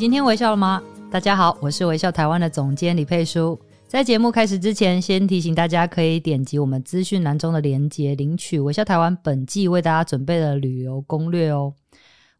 [0.00, 0.82] 今天微笑了吗？
[1.10, 3.60] 大家好，我是微笑台湾的总监李佩书。
[3.86, 11.74] 在节目开始之前，先提醒大家可以点击我们资讯栏中的链接，领取微笑台湾本季为大家准备的旅游攻略哦。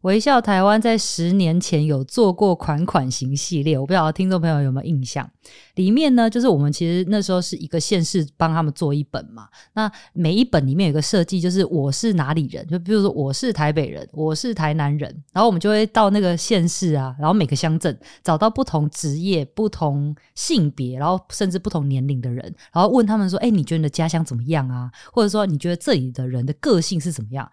[0.01, 5.29] 微笑台湾在十年前有做过款款型系列，我不知道听众朋友有没有印象？
[5.75, 9.47] 里面呢，就是我们其实那时候是一个县市帮他们做一本嘛。
[9.73, 22.43] 那每一本里面有个设计，就是我是哪里人，就比如说我是台北人，我是台南人，然后我们就会到那个县市啊，然后每个乡镇找到不同职业、不同性别，然后甚至不同年龄的人，
[22.73, 24.91] 然后问他们说：“哎，你觉得你的家乡怎么样啊？
[25.13, 27.49] 或者说你觉得这里的人的个性是怎么样？”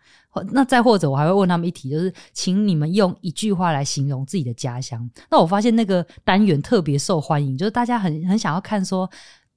[0.50, 5.08] 那再或者，我还会问他们一题，就是请你们用一句话来形容自己的家乡。
[5.30, 9.08] 那我发现那个单元特别受欢迎，就是大家很很想要看说。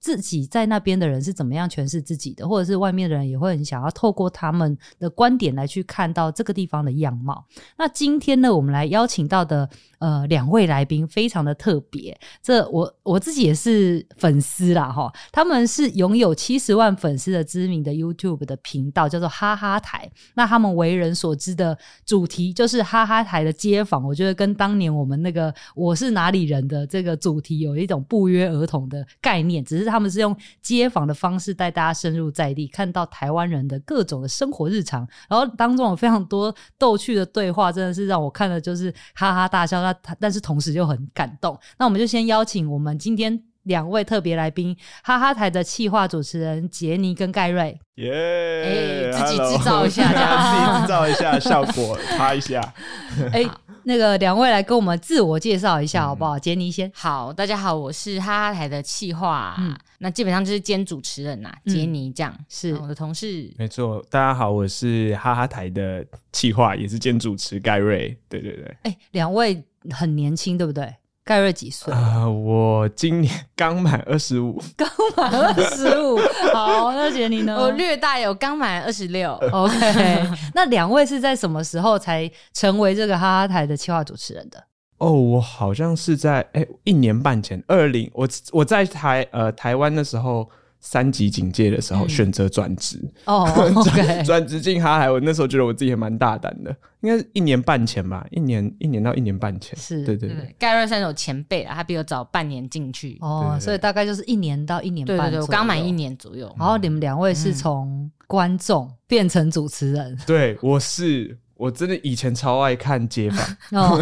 [0.01, 7.45] 自己在那边的人是怎么样诠释自己的，或者是外面的人也会很想要透过他们的观点来去看到这个地方的样貌。
[7.77, 20.11] 那今天呢，我们来邀请到的呃两位来宾非常的特别，这我我自己也是粉丝啦哈，他们是拥有七十万粉丝的知名的 YouTube 的频道，叫做哈哈台。
[20.33, 21.77] 那他们为人所知的
[22.07, 29.90] 主题就是哈哈台的街访，我觉得跟当年我们那个我是哪里人的这个主题有一种不约而同的概念，只是。
[29.91, 39.81] 他们是用街访的方式带大家深入在地，看到台湾人的各种的生活日常，然后当中有非常多逗趣的对话，真的是让我看了就是哈哈大笑。
[39.81, 41.59] 那但是同时又很感动。
[41.77, 47.79] 那我们就先邀请我们今天两位特别来宾，哈哈台的企划主持人杰尼跟盖瑞。
[47.95, 52.73] 耶，自己制造一下， 自己制造一下效果，拍一下。
[53.33, 53.45] 哎。
[53.83, 56.37] 那个两位来跟我们自我介绍一下好不好？
[56.37, 56.91] 杰尼、嗯、先。
[56.93, 63.51] 好，大家好，我是哈哈台的企划，嗯、那基本上就是兼主持人呐、啊，杰尼、嗯、这样是我的同事。
[63.57, 68.15] 没错，大家好，我是哈哈台的企划，也是兼主持盖瑞。
[68.29, 68.77] 对对对。
[68.83, 70.93] 哎，两位很年轻，对不对？
[71.23, 71.93] 盖瑞几岁？
[71.93, 76.17] 啊、呃，我今年刚满二十五， 刚满二十五。
[76.53, 77.55] 好，那姐你呢？
[77.55, 79.31] 我略大有刚满二十六。
[79.51, 84.63] OK， 那两位是在什么时候才成为这个哈哈台的企划主持人的？
[84.97, 90.49] 哦，我好像是在哎一年半前，二零我我在台呃台湾的时候。
[90.81, 92.99] 三级警戒的时候选择转职。
[93.25, 93.47] 哦，
[93.85, 100.55] 转转职进哈海，我那时候觉得我自己还蛮大胆的，应该是一年半前吧，一年一年到一年半前，是对对对。
[100.57, 103.17] 盖瑞算是有前辈了，他比我早半年进去。
[103.21, 106.53] 哦，所以大概就是一年到一年半，对对对，我刚满一年左右。
[106.57, 114.01] 然后你们两位是从观众变成主持人，对，我是我真的以前超爱看街访，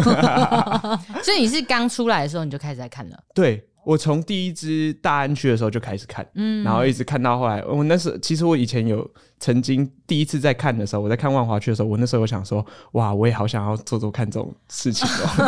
[1.22, 3.66] 所以你是刚出来的时候你就开始在看了，对。
[3.90, 7.60] 我从第一支大安区的时候就开始看，嗯，然后一直看到后来。
[7.64, 9.04] 我那时其实我以前有
[9.40, 15.42] 曾经第一次在看的时候，我在看万华区的时候，我那时候我想说，哇，我也好想要做做看这种事情哦，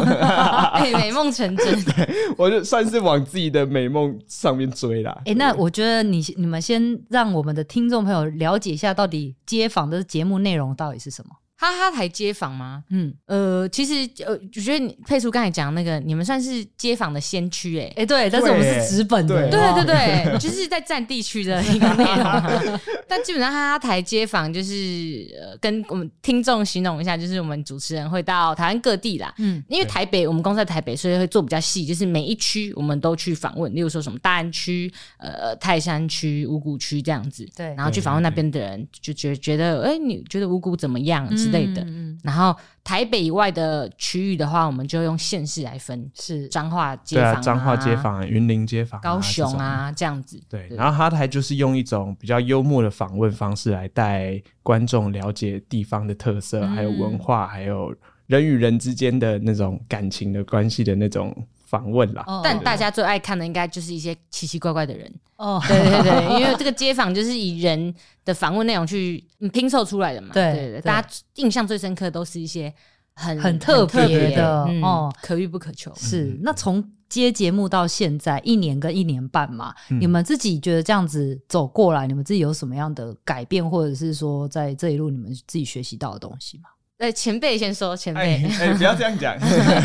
[0.74, 1.66] 欸、 美梦成真。
[1.94, 5.12] 对，我就算是往自己的美梦上面追啦。
[5.18, 11.36] 哎、欸，那我觉得你你们先让我们的听众朋友了解一下，到底街访的节目内容到底是什么。
[11.70, 12.82] 哈哈台街访吗？
[12.90, 22.80] 嗯，呃，其实呃，我觉得你佩叔刚才讲那个，你们算是街访的先驱，哎，哎，对，但是我们是直本的，对对对，就是在占地区的一个内容。
[23.06, 41.28] 但基本上哈哈台街访就是呃，跟我们听众形容一下，就是我们主持人会到台湾各地啦，嗯，因为台北我们公司在台北，所以会做比较细，就是每一区我们都去访问，例如说什么大安区、呃泰山区、五谷区这样子，对，然后去访问那边的人，就觉觉得，哎，你觉得五谷怎么样？
[41.52, 50.42] 类的，嗯，然后台北以外的区域的话，我们就用县市来分，是彰化街坊、啊，彰化街坊、云林街坊、高雄啊这样子。
[50.48, 57.94] 对，然后哈台就是用一种比较幽默的访问方式来带观众了解地方的特色，还有文化，还有
[58.26, 61.32] 人与人之间的那种感情的关系的那种。
[61.72, 65.10] 访问啦，但大家最爱看的应该就是一些奇奇怪怪的人。
[65.36, 67.92] 哦，对对对，因为这个街访就是以人
[68.26, 69.24] 的访问内容去
[69.54, 72.72] 拼凑出来的嘛，对对对，大家印象最深刻的都是一些
[73.14, 75.90] 很很特别的哦，可遇不可求。
[75.96, 86.64] 是，那从接节目到现在一年跟一年半嘛，你们自己觉得这样子走过来，你们自己有什么样的改变，或者是说在这一路你们自己学习到的东西吗？
[86.98, 89.34] 呃，前辈先说，前辈，哎，不要这样讲，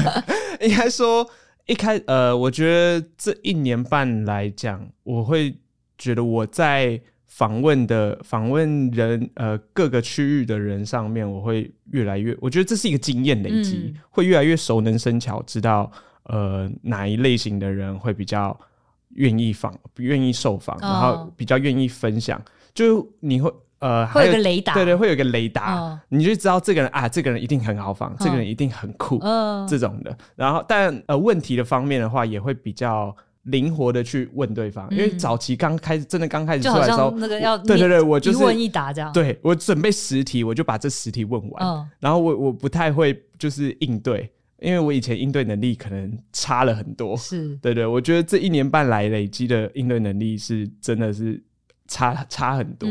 [0.60, 1.26] 应该说。
[1.68, 5.56] 一开呃，我觉得这一年半来讲，我会
[5.98, 15.92] 觉得我在访问的访问人呃各个区域的人上面，我会越来越，我觉得这是一个经验累积，嗯、会越来越熟能生巧，知道
[16.24, 18.58] 呃哪一类型的人会比较
[19.16, 22.42] 愿意访，不愿意受访，然后比较愿意分享，
[22.74, 23.54] 就你会。
[23.80, 30.18] 呃，会有个雷达，对对，会有个雷达，哦、你就知道这个人啊，这个人一定很豪放，哦、这个人一定很酷，哦、这种的。
[30.36, 39.14] 然后，但呃，问题的方面的话，也会比较灵活的去问对方，嗯、因为早期刚开始，真的刚开始出来的时候，那个要对对对，我就是一问一答这样。
[39.14, 41.68] 对，我准备十题，我就把这十题问完。
[41.68, 44.28] 哦、然后我我不太会就是应对，
[44.60, 47.16] 因为我以前应对能力可能差了很多。
[47.16, 51.44] 是，对对，我觉得这一年半来累积的应对能力是真的是。
[51.88, 52.90] 差差很多，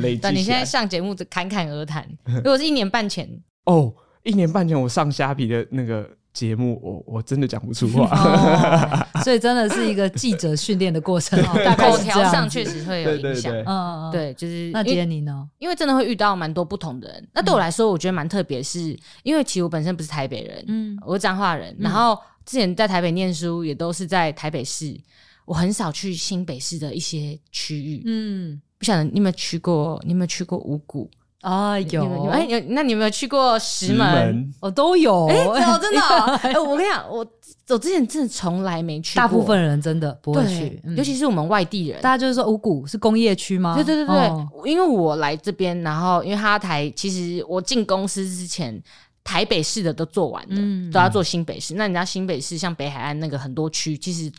[0.00, 0.20] 累积。
[0.22, 2.06] 但你现在上节目就侃侃而谈。
[2.26, 3.28] 如果是一年半前，
[3.64, 8.08] 哦，一年半前我上虾皮的那个节目，我我真的讲不出话。
[8.10, 11.40] 哦， 所以真的是一个记者训练的过程。
[11.64, 13.54] 大概口条上确实会有影响。
[13.66, 14.70] 嗯，对，就是。
[14.72, 15.48] 那杰你呢？
[15.58, 17.28] 因为真的会遇到蛮多不同的人。
[17.32, 21.74] 那对我来说，我觉得蛮特别，是因为其实我本身不是台北人，嗯，我是彰化人。
[21.78, 24.98] 然后之前在台北念书，也都是在台北市。
[25.44, 30.00] 我很少去新北市的一些区域，嗯，不晓得你有没有去过？
[30.04, 31.10] 你有没有去过五股
[31.42, 31.78] 啊？
[31.78, 34.54] 有，哎，有，那你有没有去过石门？
[34.60, 36.00] 哦，都有，哎，真的，
[36.42, 37.26] 哎，我跟你讲，我
[37.68, 43.74] 我之前真的从来没去过，大部分人真的不会去，尤其是我们外地人，大家就是说五股是工业区吗？
[43.74, 48.82] 对对对对，因为我来这边，然后因为哈哈台，其实我进公司之前，
[49.22, 51.74] 台北市的都做完了，都要做新北市。
[51.74, 54.32] 那你知道新北市像北海岸那个很多区，其实。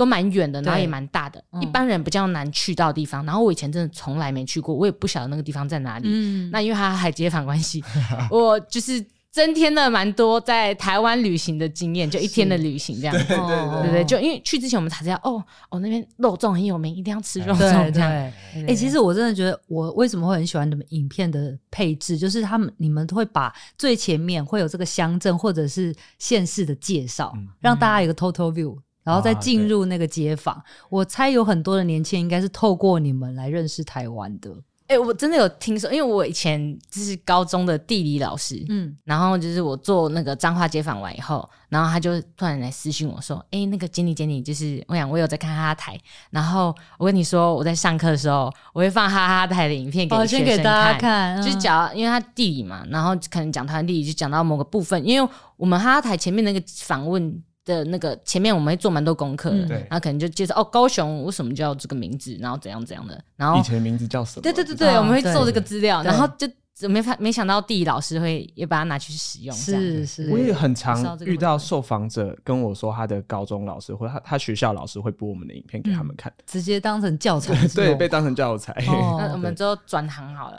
[0.00, 3.22] 都蛮远的，然后也蛮大的，嗯、一般人比较难去到地方。
[3.26, 6.08] 然后我以前真的从来没去过，我也不晓得那个地方在哪里。
[6.10, 7.84] 嗯、那因为他海街坊关系，
[8.32, 13.14] 我就是增添了蛮多在台湾旅行的经验，就一天的旅行这样。
[13.14, 17.92] 对对对，对对对，就因为去之前我们才知道，哦哦，那边肉粽很有名，一定要吃肉粽。
[17.92, 18.32] 这样，哎、
[18.68, 28.78] 欸，其实我真的觉得，我为什么会很喜欢你们影片的配置，就是他们你们会把最前面会有这个乡镇或者是县市的介绍，嗯、让大家有个 total view。
[29.02, 34.50] 然后再进入那个街访，啊、我猜有很多的年轻人应该是透过你们来认识台湾的。
[34.86, 45.96] 哎、欸，我真的有听说，因为我以前就是高中的地理老师，嗯，然后就是我做那个彰化街访完以后，然后他就突然来私讯我说：“哎、欸，那个 Jenny Jenny，就是我想我有在看哈哈台，
[46.30, 64.42] 然后我跟你说我在上课的时候，我会放哈哈台的影片给学生看，先给大家看，就是讲，因为他地理嘛，然后可能讲台湾地理就讲到某个部分，因为我们哈哈台前面那个访问。”的那个前面我们会做蛮多功课的，然后可能就介绍哦，高雄为什么叫这个名字，然后怎样怎样的，然后以前名字叫什么？
[64.42, 66.48] 对对对对，我们会做这个资料，然后就
[66.88, 69.54] 没发没想到地理老师会也把它拿去使用。
[69.54, 78.74] 是是，我也很常遇到受访者跟我说，他的高中老师或他他学校老师会播我们的影片给他们看，直接当成教材，对，被当成教材。
[78.86, 80.58] 那我们就转行好了，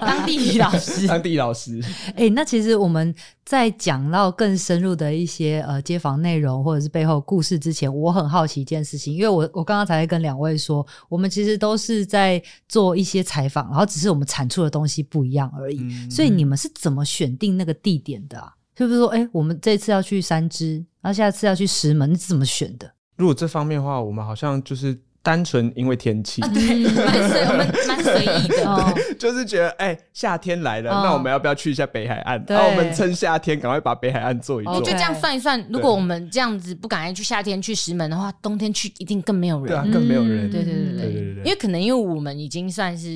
[0.00, 1.82] 当地理老师，当地理老师。
[2.16, 3.14] 哎，那其实我们。
[3.46, 15.78] 在讲到更深入的一些呃街访内容或者是背后故事之前，我很好奇一件事情，因为我我刚刚才跟两位说，我们其实都是在做一些采访，然后只是我们产出的东西不一样而已。
[15.80, 18.52] 嗯、所以你们是怎么选定那个地点的啊？
[18.76, 22.92] 是不是说，哎、欸，我们这次要去三芝，然后下次要去石门，你是怎么选的？
[23.16, 24.98] 如果这方面的话，我们好像就是。
[25.26, 32.40] 单纯因为天气，对，蛮随我们蛮随意的，对 就是觉得哎，夏天来了，那我们要不要去一下北海岸？
[32.46, 34.80] 然后我们趁夏天赶快把北海岸做一做。
[34.82, 40.48] 就这样算一算，如果我们这样子不赶快去夏天去石门的话，冬天去一定更没有人，对啊，更没有人。
[40.48, 43.10] 对对对对对，因为可能因为我们已经算是。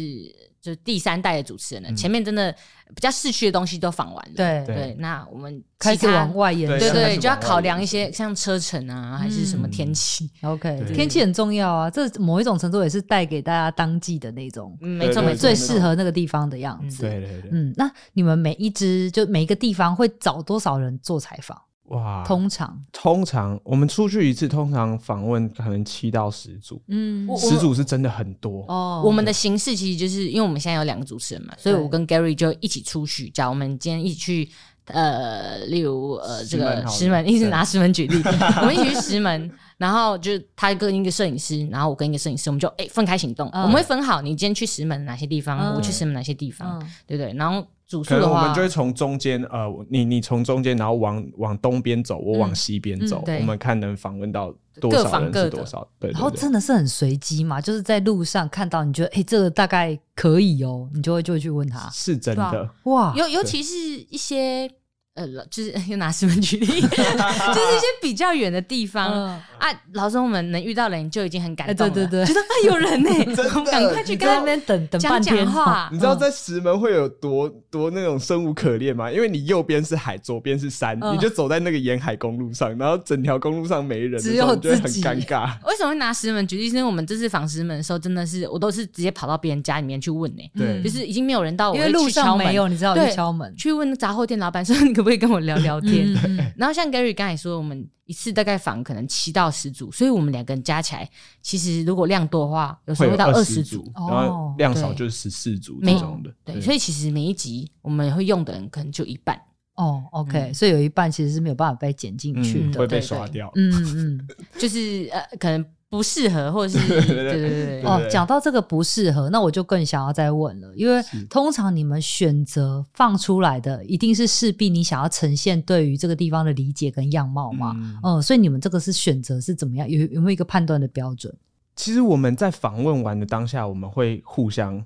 [0.60, 2.52] 就是第三代的主持人了，前面真的
[2.94, 4.34] 比较市区的东西都访完了。
[4.36, 10.30] 对对，那我们开始往外延，对对，就要考量一些像车程啊，还是什么天气。
[10.42, 17.02] OK，天气很重要啊，这某一种程度也是带给大家当季的那种，没错没错，最适合那个地方的样子。
[17.02, 21.58] 对对对，嗯，那你们每一支就每一个地方会找多少人做采访？
[21.90, 22.82] 哇，通常。
[22.92, 28.64] 通常我们出去一次，通常访问可能七到十组，嗯，十组是真的很多。
[28.68, 29.02] 哦。
[29.04, 34.50] 我们的形式其实就是因为我们现在有两个主持人嘛，所以我跟 Gary 就一起出去，假如我们今天一起去，
[34.84, 38.22] 呃，例如呃这个石门，一直拿石门举例，
[38.60, 47.32] 我们一起去石门，然后就他跟一个摄影师，然后我跟一个摄影师，我们就哎分开行动，我们会分好，你今天去石门哪些地方，我去石门哪些地方，对不对？
[47.34, 47.66] 然后。
[48.06, 55.86] 可能我们就会从中间，呃，你你从中间，然后往往东边走，我往西边走，我们看能访问到多少人是多少。
[55.98, 61.90] 对，然后真的是很随机嘛，就是在路上看到，你觉得哎，这个大概可以哦，你就会就会去问他。
[61.90, 63.74] 是真的哇，尤尤其是
[64.08, 64.70] 一些
[65.14, 69.26] 呃，就是 又拿石门举例，就是一些比较远的地方、嗯、
[69.58, 73.10] 啊，老师我们能遇到人就已经很感动了，对对对，觉得啊有人呢，
[73.70, 75.88] 赶快去跟那边等等半天话。
[75.92, 79.10] 你知道在石门会有多多那种生无可恋吗？
[79.10, 85.50] 因为你右边是海，左边是山，嗯、你就走在那个沿海公路上，然后整条公路上没人，只有自己，很尴尬。
[85.66, 86.70] 为什么会拿石门举例？
[86.70, 96.12] 是因为我们这次访石门的时候，真的是我都是直接跑到别人家里面去问呢，对，就是已经没有人到我，因为路上没有，你知道去敲门，去问杂货店老板说，你可不可以跟我聊聊天？
[96.24, 101.08] 嗯、然后像 Gary 刚才说，我们一次大概访可能七到十组，所以我们两个人加起来，
[101.40, 106.30] 其实如果量多的话，有时候会到二十组，组，然后量少就是十四组这种的。
[106.44, 109.40] 对，所以其实每一集我们会用的人可能就一半。
[109.76, 113.50] 哦，OK，嗯、所以有一半其实是没有办法被剪进去的，嗯、会被刷掉。
[113.54, 114.28] 嗯嗯，
[114.60, 115.64] 就是呃，可能。
[115.90, 118.00] 不适合，或者是对对 对，对，对哦。
[118.08, 127.74] 讲到这个不适合，那我就更想要再问了，因为通常你们选择放出来的，一定是势必你想要呈现对于这个地方的理解跟样貌嘛。
[127.76, 129.86] 嗯，嗯，所以你们这个是选择是怎么样？
[129.90, 131.34] 有有没有一个判断的标准？
[131.74, 134.84] 其实我们在访问完的当下，我们会互相。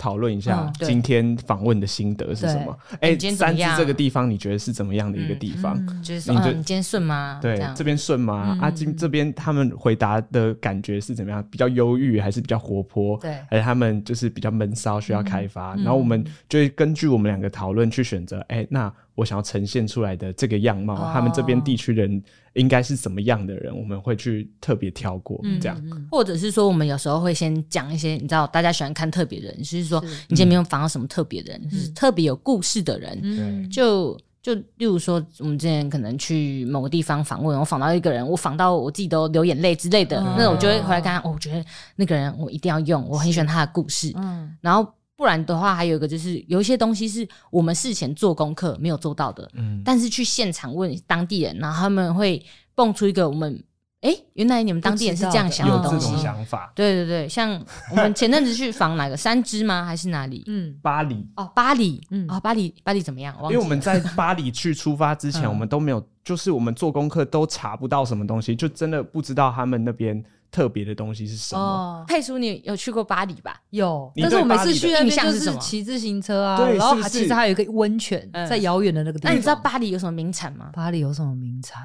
[0.00, 2.74] 讨论一下今天访问的心得是什么？
[3.00, 5.76] 哎，三芝这个地方你觉得是怎么样的一个地方？
[6.02, 7.38] 就是你觉得你今天顺吗？
[7.42, 8.56] 对，这边顺吗？
[8.62, 11.44] 啊，今这边他们回答的感觉是怎么样？
[11.50, 13.18] 比较忧郁还是比较活泼？
[13.18, 15.76] 对，还是他们就是比较闷骚，需要开发？
[15.76, 18.40] 然后我们就会根据我们两个讨论去选择。
[18.48, 18.90] 哎，那。
[19.16, 22.22] 我想要呈现出来的这个样貌，哦、他们这边地区人
[22.54, 23.76] 应该是什么样的人？
[23.76, 41.64] 我们会去特别挑过这样，嗯、或者是说，我们有时候会先讲一些，你知道，大家喜欢看特别人，就是说，你今天没有访到什么特别人，是、嗯、特别有故事的人，嗯、就就例如说，我们之前可能去某个地方访问，我访到一个人，我访到我自己都流眼泪之类的，嗯、那我就会回来看，哦，我觉得
[41.96, 44.92] 那个人我一定要用，我很喜欢他的故事，嗯，然后。
[45.20, 52.42] 不然的话，还有一个就是有一些东西是我们事前做功课没有做到的，嗯，但是去现场问当地人，然后他们会
[52.74, 53.62] 蹦出一个我们，
[54.00, 59.84] 哎，原来你们当地人是这样想的东西，想法，对对对，像我们前阵子去访哪个三芝吗？
[59.84, 60.42] 还是哪里？
[60.46, 63.36] 嗯，巴黎哦，巴黎，嗯，哦，巴黎，巴黎怎么样？
[63.42, 70.24] 因为我们在巴黎去出发之前，我们都没有，就是我们做功课都查不到什么东西，就真的不知道他们那边。
[70.50, 71.60] 特别的东西是什么？
[71.60, 73.60] 哦，佩叔，你有去过巴黎吧？
[73.70, 79.32] 有，但是我每次去那边就是骑自行车啊，然后其实还有一个温泉，在遥远的那个地方。
[79.32, 80.70] 那你知道巴黎有什么名产吗？
[80.72, 81.82] 巴黎有什么名产？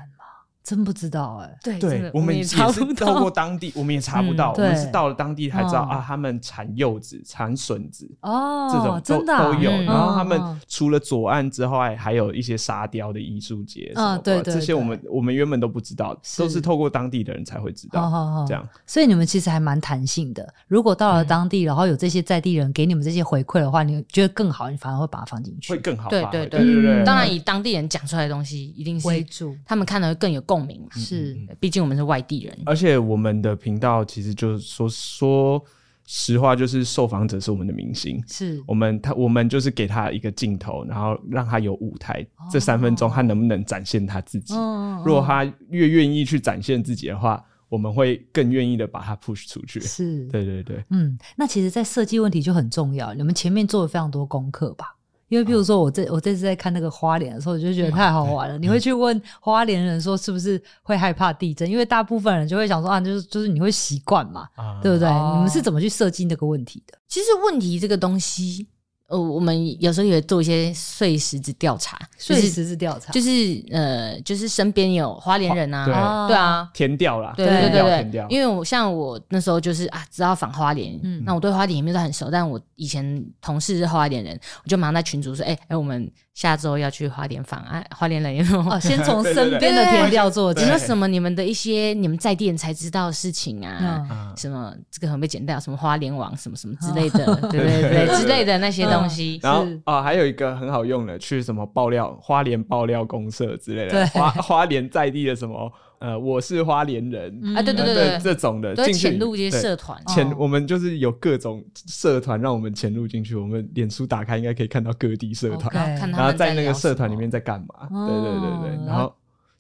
[0.65, 2.57] 真不知道哎，对对，我们也是
[2.95, 9.69] 透过当地，我们也查不到，我们是到了当地才知道啊，他们产柚子、产笋子哦，这种真的都有。
[9.83, 18.67] 然后他们除了左岸之外，还有一些沙雕的艺术节，啊，对对，这些我们我们原本都不知道，都是透过当地的人才会知道，这样。
[18.87, 20.51] 所以你们其实还蛮弹性的。
[20.67, 26.09] 如果到了当地，然后有这些在地人给你们这些回馈的话，你觉得更好，你反而会把它放进去，会更好。
[26.09, 27.03] 对对对对对。
[27.03, 30.54] 当然，以当地人讲出来的东西，一定是为主，他们看的会更有共。
[30.55, 35.63] 共鸣是，毕竟我们是外地人，而且我们的频道其实就是说说
[36.05, 38.63] 实话，就是受访者是我们的明星，是。
[38.65, 44.53] 我们他我们就是给他一个镜头，然后让他有舞台，哦、这三分钟他能不能展现他自己？
[44.53, 49.79] 哦、如果他越愿意去展现自己的话，我们会更愿意的把他 push 出去。
[49.81, 54.94] 是，对对对，嗯，那其实，在设计问题就很重要，你们前面做了非常多功课吧？
[55.27, 58.57] 因为，比如说，我这我这次在看那个花莲的时候，我就觉得太好玩了。
[58.57, 61.69] 你会去问花莲人说，是不是会害怕地震？
[61.69, 64.47] 因为大部分人就会想说啊，就是就是你会习惯嘛，
[64.81, 65.09] 对不对？
[65.09, 66.97] 你们是怎么去设计那个问题的？
[67.07, 68.67] 其实问题这个东西。
[69.07, 73.11] 呃，我们有时候也会做一些碎石子调查，碎石子调查。
[73.11, 73.29] 就是
[73.71, 88.71] 呃，就是身边有花莲人啊，对啊，填掉啦，对对对对，因为我像我那时候就是啊，知道访花莲，嗯，那我对花莲也没有很熟，但我以前同事是花莲人，我就马上在群组说，哎哎，我们下周要去花莲访案，花莲人有没有？
[88.71, 94.33] 哦，先从 身边的田调做起，有没有什么你们的一些你们在地人才知道的事情啊？
[94.37, 98.85] 什么这个可能被剪掉，什么花莲网什么什么之类的， 对对对之类的那些。
[98.85, 105.71] 东西，然后啊，还有一个很好用的，去什么爆料花莲爆料公社之类的，花花莲在地的什么
[106.05, 115.73] 呃，我是花莲人啊，对对对对，这种的进去潜入一些社团，潜我们就是有各种社团让我们潜入进去，我们脸书打开应该可以看到各地社团，
[116.11, 117.87] 然后在那个社团里面在干嘛？
[117.89, 119.11] 对对对对，然后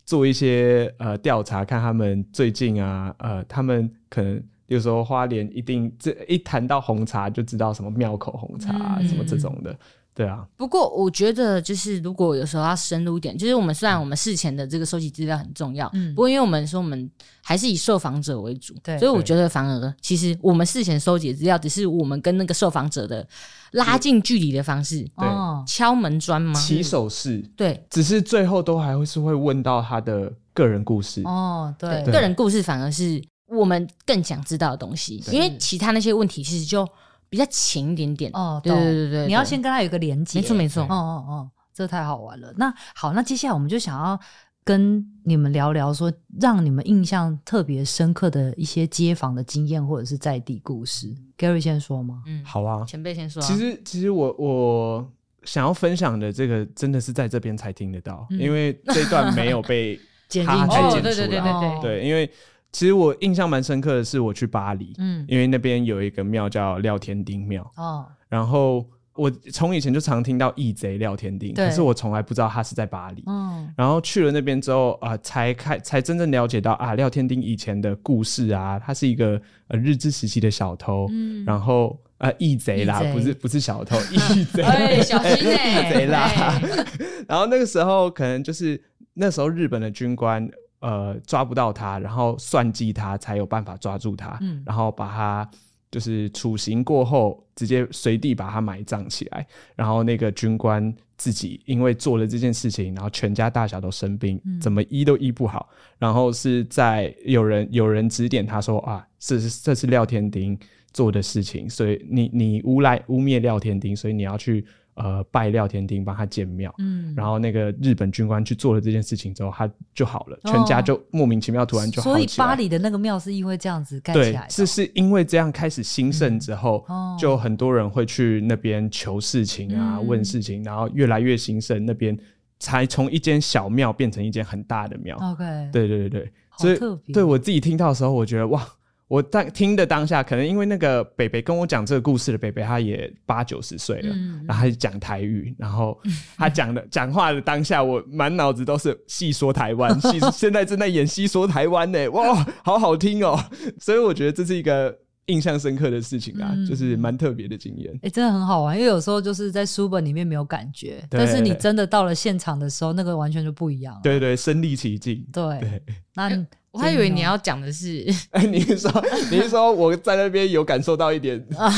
[0.05, 4.43] 做一些呃调查，看他们最近啊呃，他们可能。
[4.67, 9.77] 有时候花莲一定这一谈到红茶就知道什么庙口红茶、啊嗯、什么这种的，
[10.15, 10.47] 对啊。
[10.55, 23.27] 不过我觉得，就是如果有时候要深入一点，就是我们虽然我们事前的这个收集资料很重要，嗯，不过因为我们说我们还是以受访者为主，对，所以我觉得反而其实我们事前收集的资料，只是我们跟那个受访者的
[23.71, 25.27] 拉近距离的方式，对，
[25.67, 26.57] 敲门砖吗？
[26.57, 36.87] 起手式，对，只是最后都还会是会问到他的个人故事，哦，对，个人故事反而是我们更想知道的东西，因为其他那些问题其实就。
[37.35, 42.53] 比较浅一点点哦，对对对对，你要先跟他有一个连接，没错没错，哦哦哦，这太好玩了。
[42.55, 44.17] 那好，那接下来我们就想要
[44.63, 51.13] 跟你们聊聊，说让你们印象特别深刻的一些街访的经验或者是在地故事。
[51.37, 52.23] Gary 先说吗？
[52.25, 53.41] 嗯，好啊，前辈先说。
[53.41, 55.11] 其实其实我我
[55.43, 59.99] 想要分享的这个真的是在这边才听得到，因为这段没有被
[60.29, 62.31] 剪进去，对对对对对对，因为。
[62.75, 86.59] 其实我印象蛮深刻的是，我去巴黎，嗯，因为那边有一个庙叫廖天丁庙，哦，然后我从以前就常听到义贼廖天丁，可是我从来不知道他是在巴黎，嗯，然后去了那边之后啊、呃，才开才真正了解到啊，廖天丁以前的故事啊，他是一个呃日治时期的小偷，嗯，然后啊义贼啦，不是不是小偷， 义贼，哎，小心哎，义贼啦，
[87.25, 90.45] 然后那个时候可能就是那时候日本的军官。
[90.85, 95.49] 呃，抓不到他，然后算计他，才有办法抓住他，嗯，然后把他
[95.89, 99.47] 就是处刑过后，直接随地把他埋葬起来。
[99.75, 105.67] 然后那个军官自己因为做了这件事情，然后全家大小都生病，嗯、怎么医都医不好。
[105.97, 110.55] 然后是在有人有人指点他说啊，这是这是廖天丁
[110.93, 114.63] 做的事情，所以你你诬赖污蔑廖天丁，所以你要去。
[114.95, 122.17] 呃，拜廖天丁帮他建庙，嗯，然后那个日本军官去做了这件事情之后，他就好了，全家就莫名其妙突然就好了。
[122.17, 124.47] 所以巴黎的那个庙是因为这样子盖起来的。
[124.47, 126.85] 对，是是因为这样开始兴盛之后，
[127.19, 132.17] 就很多人会去那边求事情啊，问事情，然后越来越兴盛，那边
[132.59, 135.17] 才从一间小庙变成一间很大的庙。
[135.17, 138.65] OK，对对对对，所以对我自己听到的时候，我觉得哇。
[139.07, 145.95] 我在听的当下，可能因为那个北北跟我讲这个故事的北北，他也八九十岁了，嗯、然后他就讲台语，然后
[146.35, 153.39] 他讲的讲话的当下，我满脑子都是戏说台湾， 戏现在正在演戏说台湾呢，哇，好好听哦，
[153.79, 157.93] 所以我觉得这是一个印象深刻的事情啊，嗯、就是蛮特别的经验。
[157.97, 164.01] 哎、欸，真的很好玩，因为有时候就是在书本里面没有感觉，但是你真的到了现场的时候，那个完全就不一样了。
[164.01, 165.23] 对，对对，身临其境。
[165.31, 165.83] 对，对
[166.15, 166.47] 那。
[166.75, 168.91] 我还以为你要讲的是， 哎，你是说
[169.31, 171.71] 你是说我在那边有感受到一点啊？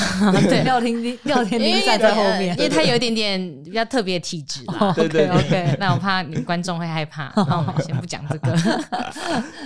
[0.50, 4.62] 对，廖天丁，廖天丁站在后面，因为他有一点点比较特别的体质。
[4.96, 8.58] 对对 OK，那我怕你观众会害怕， 那我们先不讲这个。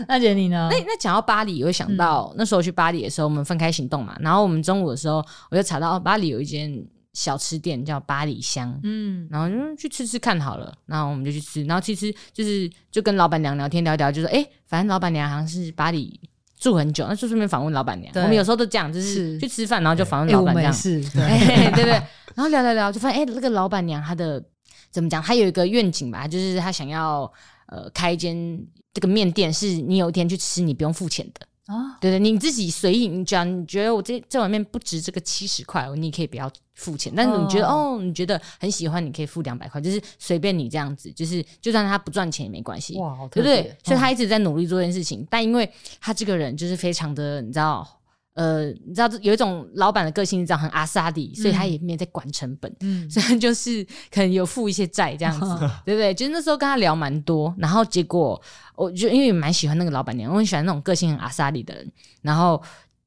[0.07, 0.67] 那姐你呢？
[0.69, 6.83] 那那讲到巴黎，我会想到那时候去巴黎的时候，我们分开行动嘛，然后我们中午的时候，我就查到巴黎有一间。
[7.13, 16.19] 小吃店叫巴里香，嗯，然后就去吃吃看好了，然后我们就去吃，然后其实就是就跟老板娘聊天聊聊，就说哎，反正老板娘好像是巴黎
[16.57, 18.13] 住很久，那就顺便访问老板娘。
[18.15, 19.37] 我们有时候都这样，就是。
[19.39, 21.91] 去吃饭，然后就访问老板娘，是， 对对对，
[22.35, 24.41] 然后聊聊聊，就发现哎，那个老板娘她的
[24.89, 27.31] 怎么讲，她有一个愿景吧，就是她想要
[27.67, 31.45] 呃开一间这个面店，是你有一天去吃，你不用付钱的。
[31.67, 37.13] 啊，对对，你自己随意，你讲你觉得我这这碗面不值这个七十块，你可以不要付钱。
[37.15, 43.75] 但是你觉得哦，哦，你觉得很喜欢，你可以付两百块，就是随便你这样子，就是就算他不赚钱也没关系，哇，对不对？
[43.83, 47.87] 所以他一直在努力做这件事情，嗯、但因为他这个人就是非常的，你知道。
[48.33, 56.13] 呃，你知道有一种老板的个性是这样，很阿萨里，所以他也没有在管成本，嗯， 所以就是可能有付一些债这样子， 嗯、对不对？
[56.13, 58.41] 就是那时候跟他聊蛮多，然后结果
[58.77, 61.91] 我就因为蛮喜欢那个老板娘，我很喜欢那种个性很阿萨里的人。
[62.21, 62.59] 然后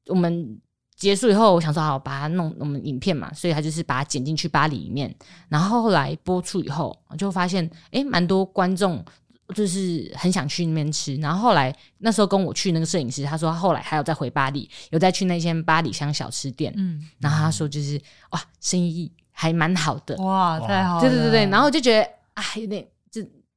[0.05, 0.61] 我们
[1.05, 5.13] 结束以后，我想说好，把它弄我们影片嘛，所以他就是把它剪进去巴黎里面。
[5.47, 9.03] 然后后来播出以后，我就发现哎，蛮多观众。
[9.53, 22.89] 就是很想去那边吃，然后后来那时候跟我去那个摄影师，他说他后来还有再回巴黎，有再去那间巴黎香小吃店，嗯，然后他说就是哇，生意还蛮好的，哇，太好了，对对对对，然后就觉得啊，有点就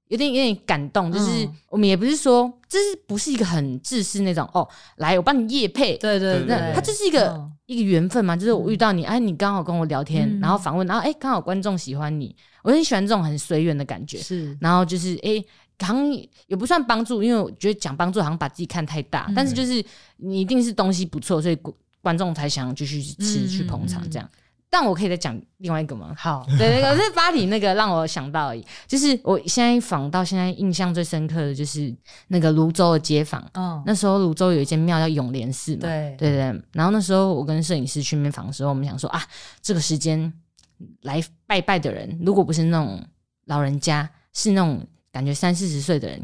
[0.09, 15.45] 有点有点感动，就是我们也不是说这是不是一个很自私那种哦，来我帮你夜配，对对对，它就是一个一个缘分嘛，就是我遇到你，哎，你刚好跟我聊天，然后访问，然后哎，刚好观众喜欢你，我很喜欢这种很随缘的感觉，是，然后就是哎。
[15.81, 16.13] 好像
[16.49, 19.81] 也不算帮助，因为我觉得讲帮助好像把自己看太大，嗯、但是就是
[20.17, 21.57] 你一定是东西不错，所以
[22.03, 24.29] 观众才想继续吃、嗯、去捧场这样。
[24.69, 26.15] 嗯、但我可以再讲另外一个吗？
[26.17, 31.95] 好，对，那个是巴黎那个让我想到而已，就是我现在访到现在印象最深刻的就是
[32.29, 33.43] 那个泸州的街坊。
[33.55, 36.63] 嗯，那时候泸州有一间庙叫永联寺嘛，对对对。
[36.73, 39.23] 然后那时候我跟摄影师去那边访的时候，我们想说啊，
[39.63, 40.33] 这个时间
[41.03, 43.05] 来拜拜的人，如果不是那种
[43.47, 46.23] 老人家，是那种感觉三四十岁的人，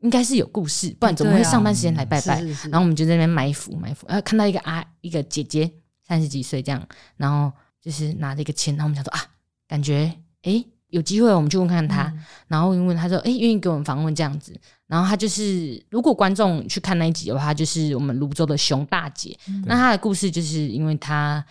[0.00, 2.42] 应该是有故事，不然怎么会上班时间来拜拜？
[2.70, 5.70] 然后我们就在那边埋伏埋伏，然后看到一个阿一个姐姐
[6.06, 7.50] 三十几岁这样，然后
[7.84, 9.20] 就是拿着一个签，然后我们想说啊，
[9.68, 10.10] 感觉
[10.42, 21.44] 诶有机会我们去问看他，嗯、然后问他说诶愿意给我们访问这样子，然后他就是如果观众去看那一集的话，就是我们泸州的熊大姐，嗯、那她的故事就是因为她。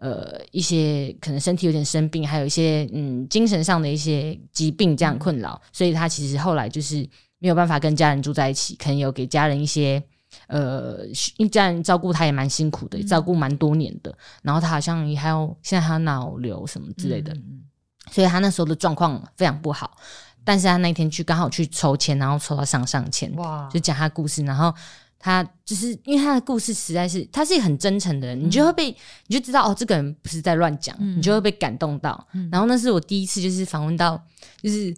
[0.00, 7.04] 呃，一些可能身体有点生病，还有一些嗯精神上的一些疾病这样困扰，嗯、所以他其实后来就是
[7.40, 10.00] 没有办法跟家人住在一起，可能有给家人一些
[10.46, 11.04] 呃，
[11.36, 17.62] 因为家人照顾他也蛮辛苦的，照顾蛮多年的，嗯、然后他好像也还有现在还有脑瘤什么之类的，嗯、
[18.10, 19.96] 所以他那时候的状况非常不好，
[20.44, 24.74] 但是他那天去刚好去抽签，然后抽到上上签，哇，就讲他故事，然后。
[25.20, 28.96] 他就是因为他的故事实在是，他是一个很真诚的人，嗯、你就会被，
[29.26, 32.24] 你就知道哦，这个人不是在乱讲，嗯、你就会被感动到。
[32.34, 34.16] 嗯、然后那是我第一次就是访问到，
[34.62, 34.96] 就是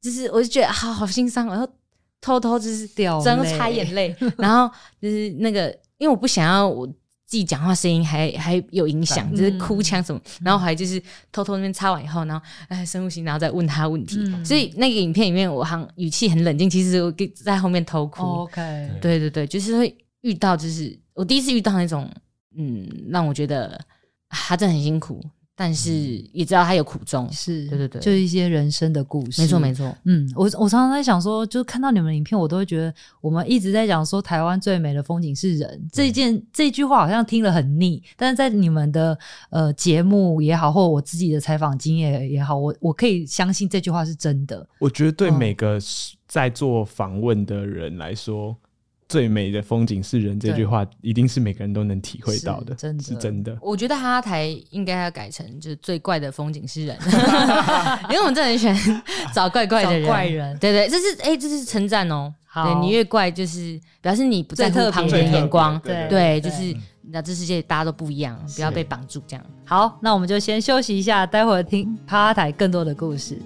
[0.00, 1.68] 就是我就觉得好好心伤，然后
[2.20, 6.88] 偷偷就是掉，然后擦眼泪， 然后就是那个，因为我不想要我。
[7.30, 10.98] 自己讲话声音还还有影响，就是哭腔什么，然后还就是
[11.30, 14.18] 偷偷那边擦完以后，然后哎深呼吸，然后再问他问题。
[14.42, 18.22] 所以那个影片里面，我好像语气很冷静，其实我在后面偷哭。
[18.22, 18.62] OK，
[19.02, 22.10] 对对对，就是会遇到，就是我第一次遇到那种，
[22.56, 23.78] 嗯，让我觉得
[24.30, 25.22] 他真的很辛苦。
[25.60, 25.90] 但是
[26.32, 27.66] 也知道他有苦衷，是。
[27.66, 29.92] 对对对，就一些人生的故事，没错没错。
[30.04, 39.18] 嗯，我我常常在想说，就看到你们的影片，我都会觉得我们一直在讲说台湾最美的风景是人，这件这句话好像听了很腻，但是在你们的
[39.50, 44.64] 呃节目也好，或我自己的采访经验也好，我我可以相信这句话是真的。
[44.78, 45.76] 我觉得对每个
[46.28, 48.56] 在做访问的人来说。
[49.08, 53.56] 最美的风景是人，这句话一定是每个人都能体会到的，真的是真的。
[53.62, 56.96] 我觉得哈哈台应该要改成就是最怪的风景是人，
[58.10, 60.58] 因为我们真的很喜欢找怪怪的人，怪人。
[60.58, 62.32] 对对，这是哎，这是称赞哦。
[62.54, 65.78] 对，你越怪，就是表示你不在乎旁人眼光。
[65.80, 66.74] 对对，就是
[67.10, 69.44] 那这世界大家都不一样，不要被绑住这样。
[69.64, 73.40] 好，那我们就先休息一下，待会儿听哈哈台更多的故事。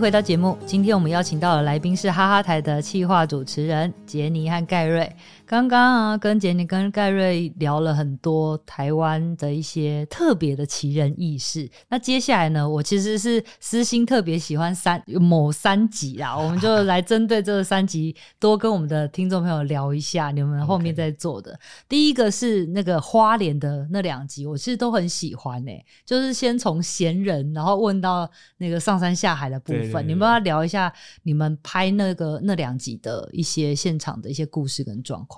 [0.00, 0.56] 回到节目。
[0.64, 5.10] 今天我们邀请到了来宾是哈哈台的企划主持人杰尼和盖瑞。
[5.48, 11.66] 刚刚啊，跟杰尼跟盖瑞聊了很多台湾的一些特别的奇人异事。
[11.88, 20.30] 那接下来呢，我其实是私心特别喜欢三某三集啊， 我们就来针对这三集多跟我们的听众朋友聊一下。
[20.30, 21.58] 你们后面在做的.
[21.88, 30.06] 第一个是那个花莲的那两集，我其实都很喜欢诶、欸，就是先从闲人，然后问到那个上山下海的部分。
[30.06, 35.37] 你们要聊一下你们拍那个那两集的一些现场的一些故事跟状况。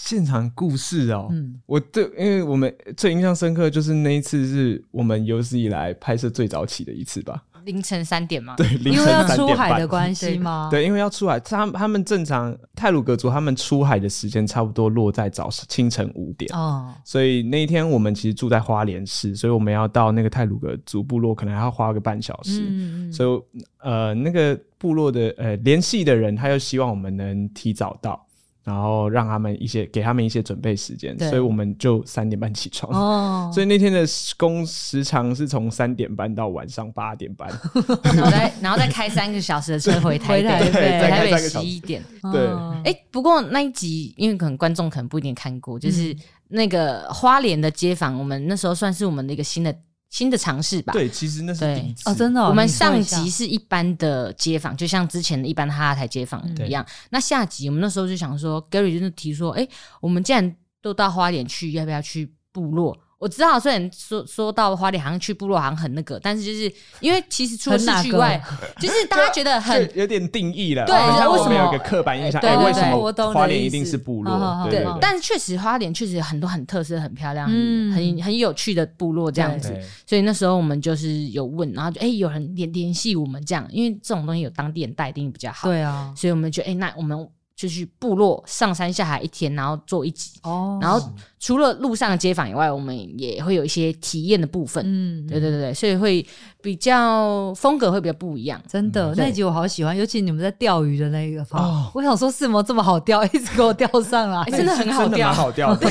[0.00, 8.54] 现场故事哦，嗯，我对，因为我们最印象深刻就是那一次是我们有史以来拍摄最早起的一次吧，凌晨三点吗？
[8.56, 9.36] 对，凌晨三点半。
[9.36, 10.68] 因为要出海的关系吗？
[10.70, 28.24] 对，因为要出海，他他们正常泰鲁格族他们出海的时间差不多落在早清晨五点哦，所以那一天我们其实住在花莲市，所以我们要到那个泰鲁格族部落可能还要花个半小时，嗯嗯，所以呃那个部落的呃联系的人他又希望我们能提早到。
[28.68, 32.92] 然后让他们一些给他们一些准备时间，所以我们就三点半起床。
[32.92, 34.04] 哦， 所以那天的
[34.36, 37.48] 工时长是从三点半到晚上八点半，
[38.14, 41.38] 然后再然后再开三个小时的车回台北， 台北。
[41.38, 42.04] 十一点。
[42.30, 42.46] 对，
[42.84, 46.14] 哎，不过那一集因为可能观众可能不一定看过，就是
[46.48, 49.74] 那个花莲的街坊，我们那时候算是我们的一个新的。
[50.10, 50.92] 新的尝试吧。
[50.92, 52.42] 对，其实那是第一次哦，真的。
[52.42, 56.84] 我们上集是一般的街访，就像之前的一般的哈哈台街访一样。
[57.10, 59.68] 那下集我们那时候就想说，Gary 就是提说，哎，
[60.00, 62.98] 我们既然都到花莲去，要不要去部落？
[63.18, 68.40] 我知道，虽然说说到花莲好像去部落好像很那个，但是就是因为其实除了市区外，
[68.80, 70.86] 就是大家觉得很有点定义了。
[70.86, 72.40] 对，为什么有个刻板印象？
[72.40, 74.68] 对，为什么花莲一定是部落？
[74.70, 79.76] 对，但是确实花莲确实有很多很特色、很漂亮、很很很有趣的部落这样子。
[80.06, 85.68] 所以那时候我们就是有问，然后就哎有人联联系我们这样，因为这种东西有当地人带一定比较好。
[85.68, 87.28] 对啊，所以我们就哎那我们。
[87.58, 90.38] 就去部落上山下海一天，然后做一集。
[90.44, 94.80] 哦，然后除了路上的街访以外，我们也会有一些体验的部分。
[94.86, 96.24] 嗯，对对对对，所以会
[96.62, 98.62] 比较风格会比较不一样。
[98.68, 102.62] 真的，那一集我好喜欢，尤其你们在钓鱼的那个方，哦，我想说是么？
[102.62, 105.74] 这么好钓，一直给我钓上来，真的很好钓，好钓。
[105.80, 105.90] 对，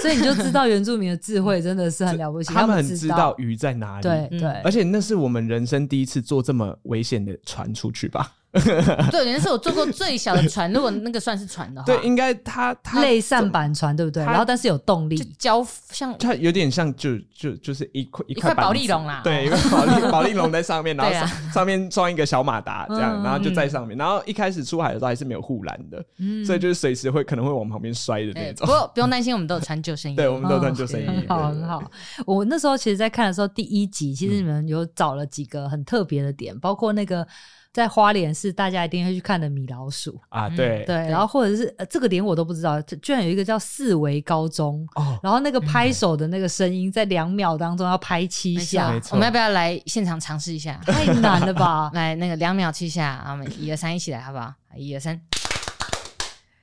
[0.00, 4.02] 所以你就知道原住民的智慧真的是很了不起，他们很知道鱼在哪里。
[4.02, 8.32] 对对，而且那是我们人生第一次坐这么危险的船出去吧。
[9.10, 14.22] 对，那是我坐过最小的船，如果那个算是船的话，对，应该它它类舢板船，对不对？
[14.24, 26.04] 然后但是有动力，交像它有点像，就就就是一块一块保丽龙啦，对，一个保丽保丽龙在上面， 然后上上面装一个小马达，这样，然后就在上面，然后一开始出海的时候还是没有护栏的，
[26.44, 28.66] 所以就是随时会可能会往旁边摔的那种。
[28.66, 31.82] 不过不用担心，我们都有穿救生衣，对，我们都有穿救生衣，很好很好。
[32.26, 37.26] 我那时候其实，在看的时候，第一集其实你们有找了几个很特别的点，包括那个。
[37.72, 50.78] 在花莲是大家一定会去看的米老鼠啊，对对，然后或者是、呃、这个点我都不知道，居然有一个叫四维高中哦，然后那个拍手的那个声音在两秒当中要拍七下，我们要不要来现场尝试一下？
[50.84, 51.90] 太难了吧！
[51.94, 54.52] 来那个两秒七下，我们一二三一起来好不好？
[54.76, 55.20] 一二三。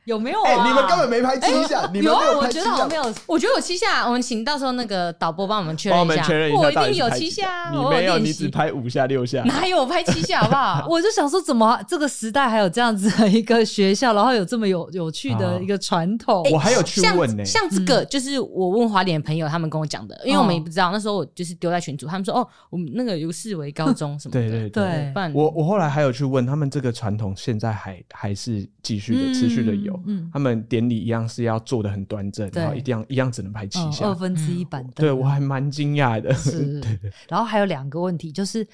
[0.05, 0.67] 有没有啊？
[0.67, 2.37] 你们根本没拍七下，你们有啊？
[2.37, 4.05] 我觉得好像没有，我觉得有七下。
[4.05, 6.25] 我们请到时候那个导播帮我们确认一下，
[6.57, 7.69] 我一定有七下。
[7.71, 9.43] 你没有，你只拍五下六下。
[9.43, 10.41] 哪有我拍七下？
[10.41, 10.85] 好不好？
[10.89, 16.43] 我就想说，怎么这个时代还有这样子的一个学校，然后有这么有有趣的一个传统？
[16.51, 17.45] 我还有去问呢。
[17.45, 20.91] 像这个，就是我问华联的朋友，他们跟我讲的，因为我们也不知道。
[20.91, 24.39] 那时候我就是丢在群组，他们说哦，我们那个有视为高中什么的。
[24.39, 25.13] 对对对。
[25.33, 29.88] 我我后来还有去问他们，这个传统现在还还是继续的、持续的有。
[30.31, 30.49] 他们。
[30.69, 34.93] 典礼一样是要做的很端正，然后一定要一样只能排七下，二分之一板凳。
[34.95, 36.33] 对，我还蛮惊讶的。
[36.33, 36.79] 是，
[37.29, 38.67] 然后还有两个问题，就是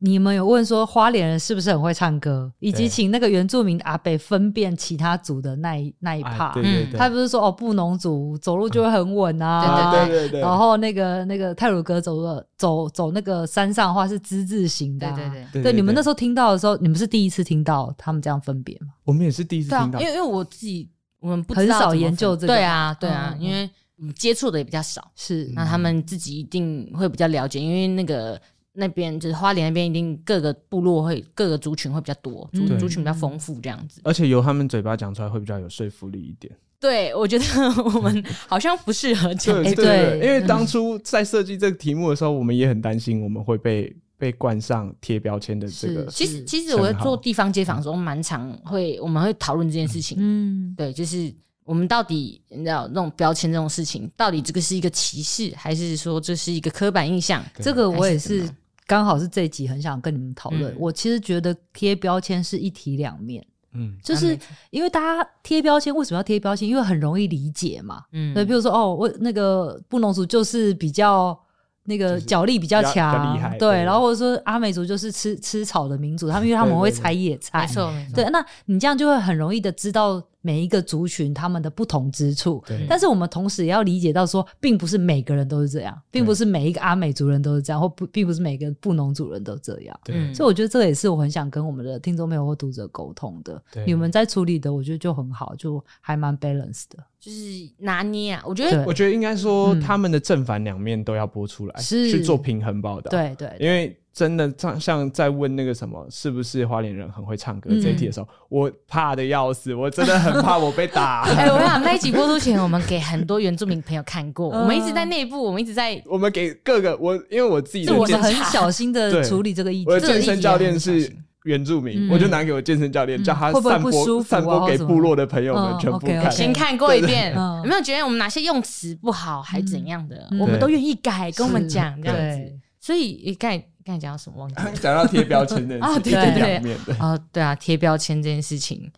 [0.00, 6.52] 你们有问说花莲人是不是很会唱歌，以及请那个原住民阿北分辨其他族的那一那一 part。
[6.54, 10.40] 对对对，他不是说哦，布农族走路就会很稳啊，对对对。
[10.40, 15.62] 然后那个那个泰鲁格走的走走那个山上的话是之字形的，对对对。
[15.62, 18.88] 对，你们那时候听到的时候，你们是第一次听到他们这样分别吗？
[19.04, 20.90] 我们也是第一次听到，因为因为我自己。
[21.20, 23.70] 我们不很少研究这个，对啊，对啊，因为
[24.14, 25.50] 接触的也比较少，是。
[25.54, 28.38] 那他们自己一定会比较了解，因为那个
[28.74, 36.52] 那边就是花莲那边，一定各个部落会各个族群会比较多，族族群比较丰富这样子，而且由他们嘴巴讲出来会比较有说服力一点。
[36.78, 37.44] 对，我觉得
[37.84, 43.96] 我们好像不适合讲，对对，因为当初在设计这个题目的时候，我们也很担心我们会被。
[44.16, 50.16] 被冠上贴标签的这个，其实其实我在做地方街访的时候，蛮常会我们会讨论这件事情。
[50.20, 51.30] 嗯，对，就是
[51.64, 57.44] 我们到底你知道那种标签这种事情，到底这个是一个歧视，还是说这是一个刻板印象？
[57.56, 58.48] 这个我也是
[58.86, 60.72] 刚好是这一集很想跟你们讨论。
[60.72, 63.46] 嗯、我其实觉得贴标签是一体两面。
[63.72, 64.38] 嗯，就是
[64.70, 66.68] 因为大家贴标签，为什么要贴标签？
[66.68, 68.04] 因为很容易理解嘛。
[68.12, 71.38] 嗯，对，比如说哦，我那个布农族就是比较。
[71.84, 80.22] 那个脚力比较强，对，然后或者说阿美族就是吃吃草的民族，他们因 为他们会采野菜，没错，对，那你这样就会很容易的知道。
[80.46, 82.86] 每一个族群他们的不同之处，对。
[82.86, 90.00] 但是我们同时也要理解到说，并不是每个人都是这样，并不是每一个阿美族人都是这样，或不，并不是每个布农族人都这样。
[90.04, 93.58] 对，所以我觉得这个也是我很想跟我们的听众朋友或读者沟通的。
[93.72, 93.86] 对。
[93.86, 98.42] 你们在处理的，我觉得就很好，就还蛮 balance 的，就是拿捏啊。
[98.44, 103.10] 我觉得，我觉得应该说他们的正反两面都要播出来，是去做平衡报道。
[103.10, 103.96] 对对，因为。
[104.14, 111.22] 真的像像在问那个什么，是不是花莲人很会唱歌这一题的时候，嗯、我怕的要死，我真的很怕我被打。
[111.36, 119.90] 哎、欸，我想那一集播出前，我们给很多原住民朋友看过，嗯、 我们一直在内部，我们一直在， 我们给各个我，因为我自己的我是很小心的处理这个议题。
[119.90, 121.12] 我的健身教练是
[121.44, 132.52] 原住民，我就拿给我健身教练，叫他散播散播给部落的朋友们全部看，先看过一遍，有没有觉得我们哪些用词不好，还怎样的，我们都愿意改，跟我们讲这样子。
[132.80, 133.64] 所以改。
[133.86, 134.38] 刚才讲到什么？
[134.38, 134.54] 忘记。
[134.80, 138.90] 讲到贴标签的 啊，对对对，啊，对啊，贴标签这件事情，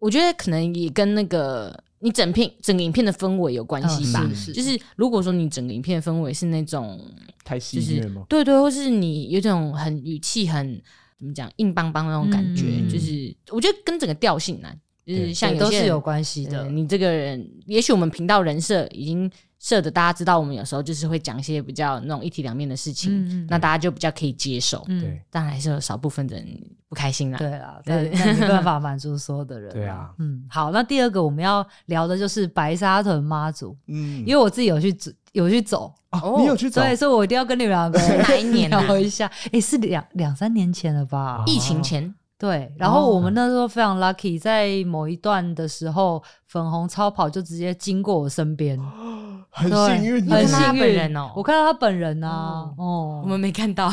[0.00, 4.28] 我觉得可能也跟那个你整片整个影片的氛围有关系吧。
[4.52, 7.00] 就是如果说你整个影片的氛围是那种
[7.44, 8.24] 太戏谑吗？
[8.28, 10.82] 对对，或是你有种很语气很
[11.22, 16.68] 怎么讲硬邦邦那种感觉，就是我觉得跟整个调性难，就是像都是有关系的。
[16.68, 19.30] 你这个人，也许我们频道人设已经。
[19.62, 24.84] 设的大家知道，我们有时候就是会讲一些比较那种一体两面的事情，那大家就比较可以接受。
[24.86, 26.46] 对，但还是有少部分的人
[26.88, 27.38] 不开心啦。
[27.38, 29.72] 对啊，对没办法满足所有的人。
[29.72, 33.76] 对啊，嗯，好，那第二个我们要聊的就是白沙屯妈祖。
[33.86, 35.94] 嗯，因为我自己有去走，有去走。
[36.10, 36.82] 哦，你有去走？
[36.82, 39.30] 对，所以我一定要跟你们两个哪一年 聊一下。
[39.52, 41.44] 哎，是两两三年前了吧？
[41.46, 42.12] 疫情前。
[42.42, 48.76] 对，然后我们那时候非常 lucky，在某一段的时候，粉红超跑就直接经过我身边。
[49.54, 51.30] 很幸运，很幸运哦！
[51.36, 53.92] 我看到他本人啊，嗯、哦，我们没看到，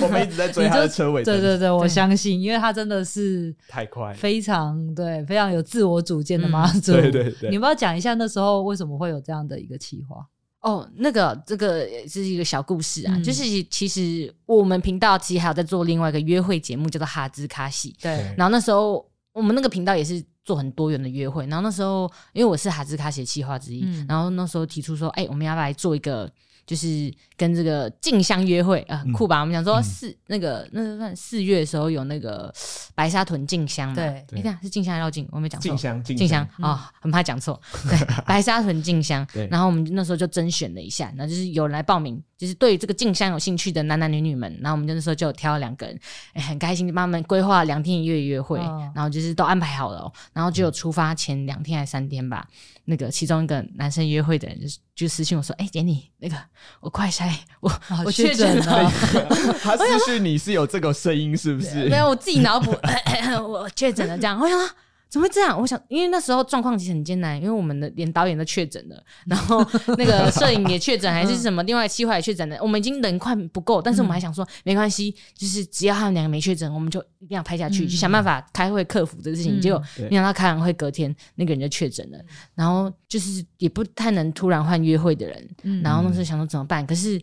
[0.00, 1.24] 我们一直在追他的车尾。
[1.24, 6.92] 对对对，我相信，因为他真的是太快，非常对，非常有自我主见的妈 祖。
[6.92, 10.24] 对对对，你们要讲一下那时候为什么会有这样的一个企划？
[10.62, 17.94] 哦，那个这个是一个小故事啊，嗯、就是其实我们频道其实还有在做另外一个约会节目，叫做哈兹卡西。
[18.00, 20.24] 对，然后那时候我们那个频道也是。
[20.44, 26.28] 做很多元的约会，然后那时候因为我是哈兹卡西企划之一，嗯、然后那时候提出说，哎、欸，我们要不要来做一个。
[26.66, 29.40] 就是跟这个静香约会啊，很酷吧？
[29.40, 32.52] 我们讲说四那个那个算四月的时候有那个
[32.94, 33.94] 白沙屯静香嘛？
[33.94, 35.28] 对，你看是静香还是绕境？
[35.32, 35.68] 我没讲错。
[35.68, 37.60] 静香，静香啊，很怕讲错。
[37.88, 39.26] 对，白沙屯静香。
[39.50, 45.96] 然后我们那时候就甄选了一下，然后就是有人来报名，就是对这个静香有兴趣的男男女女们，然后我们那时候就挑了两个人，
[46.32, 48.58] 哎，很开心帮他们规划两天一夜约会，
[48.92, 52.44] 然后就是都安排好了，然后就有出发前两天还是三天吧。
[52.86, 56.36] 那个其中一个男生约会的人就就私信我说：“哎、欸，姐你那个
[56.80, 57.72] 我快筛，我
[58.04, 58.90] 我确诊了。
[59.62, 61.88] ”他私讯你是有这个声音是不是？
[61.88, 62.76] 没有，我自己脑补
[63.46, 64.36] 我确诊了这样。
[64.36, 64.68] 我想说。
[65.12, 65.60] 怎么会这样？
[65.60, 69.62] 我想，因为那时候状况其实很艰难，因为我们的连导演都确诊了， 然后
[69.98, 72.56] 那个摄影也确诊，还是什么，另外企划也确诊了。
[72.62, 79.60] 我们已经人快不够，但是我们还想说，没关系，就是只要他们两个没确诊，我们就一定要拍下去，就想办法开会克服这个事情。
[79.60, 82.18] 结果没想到开完会隔天那个人就确诊了，
[82.54, 86.86] 然后就是也不太能突然换约会的人，然后那时候想说怎么办？
[86.86, 87.20] 可是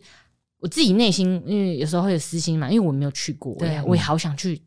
[0.60, 4.62] 我自己内心，因为有时候会有私心嘛，因为我没有去过，对，我也好想去。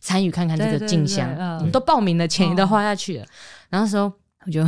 [0.00, 3.26] 参与看看这个进香，我们都报名了，钱也都花下去了。
[3.68, 4.12] 然后那时候
[4.46, 4.62] 我就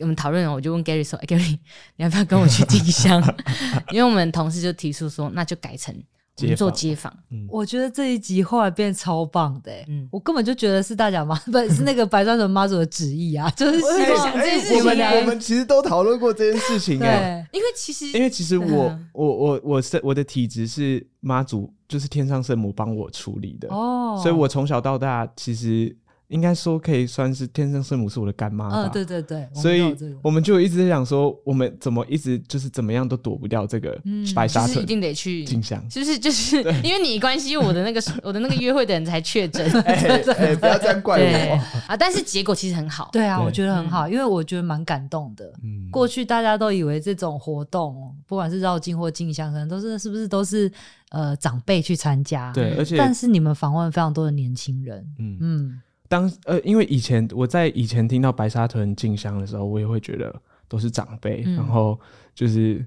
[0.00, 1.58] 我们讨论，我就问 Gary 说：“欸，Gary，
[1.96, 3.22] 你要不要跟我去进香？”
[3.92, 5.94] 因为我们同事就提出说：“那就改成。”
[6.42, 7.12] 我们做街访，
[7.48, 14.78] 我觉得这一集后来变超棒的，嗯，我根本就觉得是大甲妈，不是那个白川屯妈祖的旨意啊，就是希望这件事情。
[14.78, 25.96] 我们我们其实都讨论过这件事情，哎， 因为其实因为其实我我我我是我的体质是妈祖，就是天上圣母帮我处理的哦，所以我从小到大其实。
[26.28, 28.82] 应该说可以算是天生圣母是我的干妈吧。
[28.82, 29.48] 嗯，对对对。
[29.54, 33.96] 所以我们就一直在想说，我们怎么一直就是怎么样都躲不掉这个
[34.34, 35.80] 白沙屯，一定得去进香。
[35.90, 36.18] 是不是？
[36.18, 39.64] 就是因为你关系，我的那个我的那个约会的人才确诊。
[39.86, 41.54] 哎，不要这样怪我
[41.86, 41.96] 啊！
[41.96, 43.10] 但是结果其实很好。
[43.12, 45.52] 对啊，我觉得很好，因为我觉得蛮感动的。
[45.62, 45.88] 嗯。
[45.90, 50.70] 过去大家都以为这种活动，不管是绕境或进香，可能都是是不是都是
[51.10, 52.52] 呃长辈去参加？
[52.52, 55.06] 对，而且但是你们访问非常多的年轻人。
[55.18, 55.82] 嗯嗯。
[56.08, 60.34] 当呃，因为以前我在以前听到白沙屯进香的时候，我也会觉得
[60.68, 61.98] 都是长辈，嗯、然后
[62.34, 62.84] 就是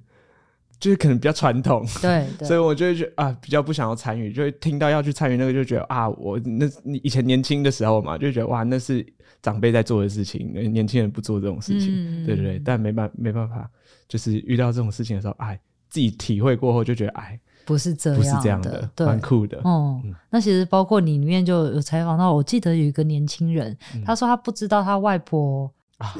[0.79, 9.05] 就是可能比较传统，对， 对所以我就会觉得啊，比较不想要参与，就会听到要去参与那个，就觉得啊，我那你以前年轻的时候嘛，就觉得哇，那是
[9.41, 13.69] 长辈在做的事情，年轻人不做这种事情，嗯、对对对，但没办没办法，
[14.07, 17.39] 就是遇到这种事情的时候，哎，自己体会过后就觉得哎。
[17.69, 19.59] 不是这样的，不是这样的，对，蛮酷的。
[19.63, 25.71] 哦，嗯、那其实包括你里面就有采访到，我记得有一个年轻人，嗯、他说他不知道他外婆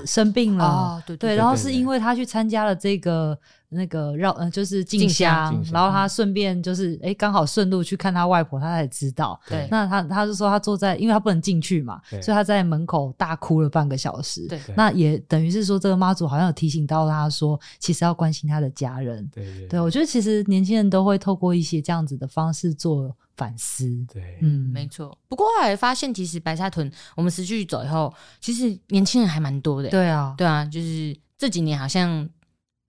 [0.06, 3.38] 生病了，啊、对对，对，然后是因为他去参加了这个。
[3.72, 9.40] 那个绕呃就是进香，进然后他顺便就是哎刚好顺路去看他外婆，他才知道。
[9.48, 14.48] 对，那他他就说他坐在，因为他不能进去嘛，所以他在门口大哭了半个小时。
[14.48, 19.24] 对，那也等于是说这个妈祖好像有提醒到他说，其实要关心他的家人。
[19.32, 23.88] 对对，对，对，我觉得其实年轻人都会透过一些这样子的方式做反思。
[24.14, 25.18] 对，嗯，没错。
[25.28, 29.90] 不过后来发现，其实白沙屯我们持续走以后，其实年轻人还蛮多的。
[29.90, 32.30] 对啊，对啊，就是这几年好像。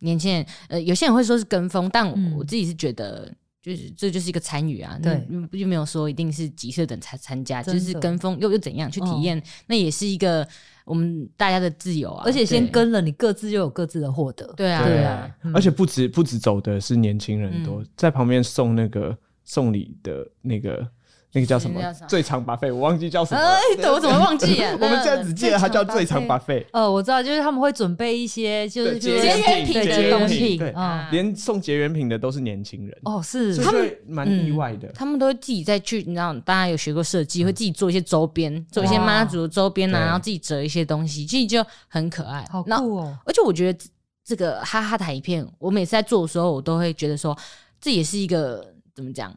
[0.02, 10.48] 年轻人，呃，有些人会说是跟风，但我我自己是觉得，就是这就是一个参与啊，对，又没有说一定是几岁等才参加，就是跟风又又怎样去体验，那也是一个
[10.86, 12.22] 我们大家的自由啊。
[12.24, 15.30] 而且先跟了，你各自又有各自的获得，对啊，对啊。
[15.52, 19.14] 而且不止不止走的是年轻人多，在旁边送那个
[19.50, 20.86] 送礼的那个。
[21.32, 21.80] 那个叫什么？
[22.08, 23.40] 最长 buffet，我忘记叫什么。
[23.40, 24.60] 哎，对，我怎么忘记？
[24.80, 26.66] 我们现在只记得它叫最长 buffet。
[26.72, 30.74] 呃，我知道，就是他们会准备一些就是节缘品的东西，对，
[31.12, 32.98] 连送节缘品的都是年轻人。
[33.04, 34.88] 哦，是，他们蛮意外的。
[34.88, 42.44] 他们都会自己再去，你知道，大家有学过设计，会自己做一些周边，做一些妈祖的周边啊，然后自己折一些东西，其实就很可爱。
[42.50, 43.16] 好酷哦！
[43.24, 43.86] 而且我觉得
[44.24, 47.38] 这个哈哈台影片，我每次在做的时候，我都会觉得说，
[47.80, 49.34] 这也是一个怎么讲？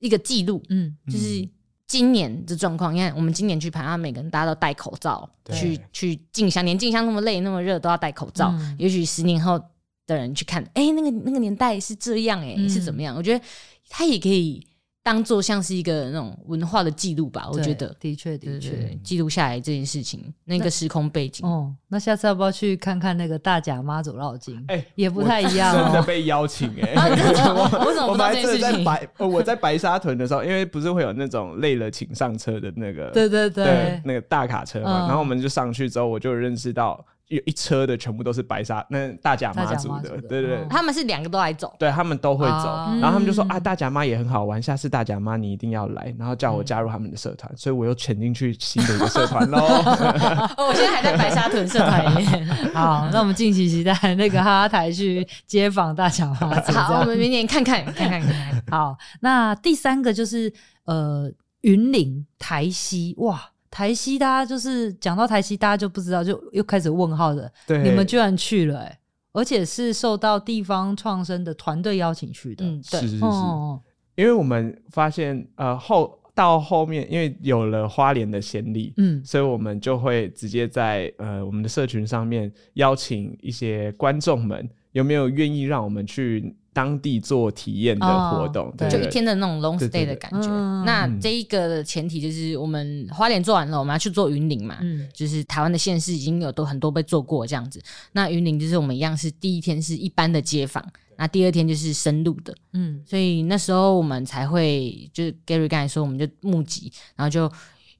[0.00, 1.48] 一个记录，嗯，就是
[1.86, 2.94] 今年的状况。
[2.94, 8.54] 你看，我们今年去排，他每个人大家都戴口罩去去进香，连进香那么累那么热都要戴口罩。
[8.76, 9.58] 也许十年后
[10.06, 13.16] 的人去看，哎，那个那个年代是这样，哎，是怎么样？
[13.16, 13.44] 我觉得
[13.88, 14.66] 他也可以
[15.04, 21.46] 当做像是一个那种文化的记录吧，我觉得的确的确记录下来这件事情，那个时空背景。
[21.46, 24.64] 哦，那下次要不要去看看那个大甲妈祖绕境？
[24.68, 26.94] 哎，也不太一样，真的被邀请哎。
[26.96, 28.82] 我怎 么不知道这件事情？
[28.82, 37.04] 白，我在白沙屯的时候，因为不是会有那种累了请上车的那个，对对对，那个大卡车嘛，然后我们就上去之后，我就认识到。
[37.28, 42.66] 有一车的全部都是白沙那大甲妈祖的，对对对，他们是两个都来走，对他们都会走，
[43.00, 49.58] 然后他们就说啊，大甲妈也很好玩，下次大甲妈你一定要来，然后叫我加入他们的社团，所以我又潜进去新的一个社团喽。
[50.58, 52.46] 我现在还在白沙屯社团里面。
[52.74, 56.72] 好，那我们敬请期待那个哈哈台去街访大甲妈祖。
[56.76, 58.62] 好，我们明年看看看看看。
[58.70, 60.52] 好，那第三个就是
[60.84, 63.40] 呃云林台西哇。
[63.74, 67.52] 台西，大家就是讲到台西，大家就不知道，就又开始问号的。
[67.66, 68.98] 对，你们居然去了，欸，
[69.32, 72.64] 而且是受到地方创生的团队邀请去的。
[72.64, 73.24] 嗯，对，是是是。
[73.24, 73.80] 哦，
[74.14, 86.56] 因为我们发现，呃，后到后面，因为有了花莲的先例，嗯，所以我们就会直接在呃我们的社群上面邀请一些观众们，有没有愿意让我们去。
[86.74, 90.48] 当地做体验的活动，就一天的那种 long stay 的感觉。
[90.84, 94.78] 那这一个的前提就是，我们花莲做完了，我们要去做云林嘛。
[94.80, 97.80] 嗯，就是台湾的县市已经有都很多被做过这样子。
[98.10, 100.84] 那云林就是我们一样是第一天是一般的街访，
[101.16, 102.52] 那第二天就是深入的。
[102.72, 107.42] 嗯，所以那时候我们才会，就是 Gary 刚才说，我们就募集，然后就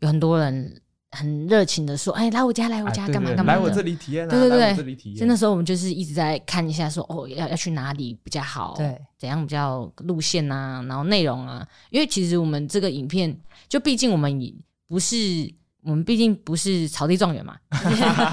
[0.00, 0.80] 有很多人。
[1.14, 3.54] 很热情的说：“哎，来我家，来我家，干嘛干嘛？
[3.54, 4.30] 来我这里体验啊！
[4.30, 5.16] 对对对，这里体验。
[5.18, 8.74] 所以那时候我们就是一直在看一下，说哦，要要去哪里比较好？
[8.76, 10.84] 对，怎样比较路线啊？
[10.88, 11.66] 然后内容啊？
[11.90, 13.34] 因为其实我们这个影片，
[13.68, 14.52] 就毕竟我们也
[14.88, 15.16] 不是，
[15.82, 17.56] 我们毕竟不是草地状元嘛，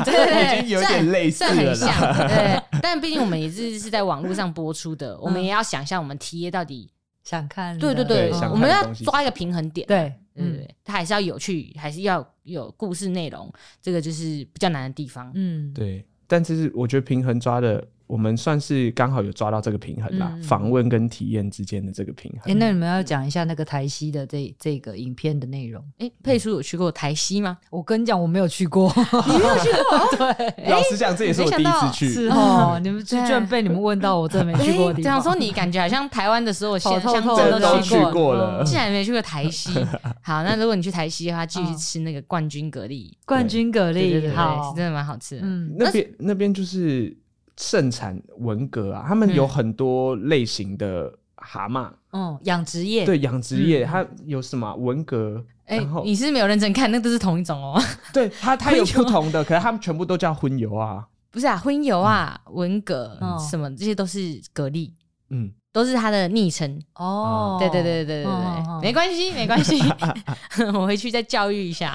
[0.04, 2.62] 对对对，已经有点类似了，很像，对。
[2.82, 6.90] 但毕竟我们也是是在网络上播出的，我们也要想象我们 TA 到底
[7.24, 13.52] 想看，对对对，我们要抓一个平衡点，对。”嗯，对，它还是要有趣，还是要有故事内容，
[13.82, 15.32] 这个就是比较难的地方。
[15.36, 17.88] 嗯，对，但其实我觉得平衡抓的。
[18.12, 22.42] 我们算是刚好有抓到这个平衡啦，访、嗯、问跟体验之间的这个平衡。
[22.42, 25.82] 哎、欸，那你们要讲一下那个台西的这这个影片的内容。
[26.00, 27.58] 哎、欸，佩叔有去过台西吗？
[27.70, 28.92] 我跟你讲，我没有去过。
[28.98, 30.34] 你没有去过？
[30.36, 32.10] 对， 老实讲，这也是我第一次去。
[32.10, 35.04] 是哦，你们居然被你们问到，我真的没去过的地方。
[35.04, 39.72] 这样说，你感觉好像台湾的所有县乡镇都去过了，竟然没去过台西。
[40.22, 43.10] 好，那如果你去台西的话，继续吃那个冠军蛤蜊。
[43.26, 45.42] 冠军蛤蜊，好，真的蛮好吃的。
[45.46, 47.16] 嗯，那边那边就是。
[47.62, 55.46] 盛产文蛤啊，他们有很多类型的蛤蟆，嗯，养殖业，对，养殖业，它有什么文蛤？
[55.66, 57.80] 哎，你是没有认真看，那都是同一种哦。
[58.12, 64.92] 对，它它有 不同的，可是他们全部都叫荤油啊，不是啊，荤油啊，文蛤什么这些都是蛤蜊，
[65.30, 65.52] 嗯。
[65.72, 69.80] 都是他的昵称哦，对对对对对对对，没关系没关系，
[70.74, 71.94] 我回去再教育一下。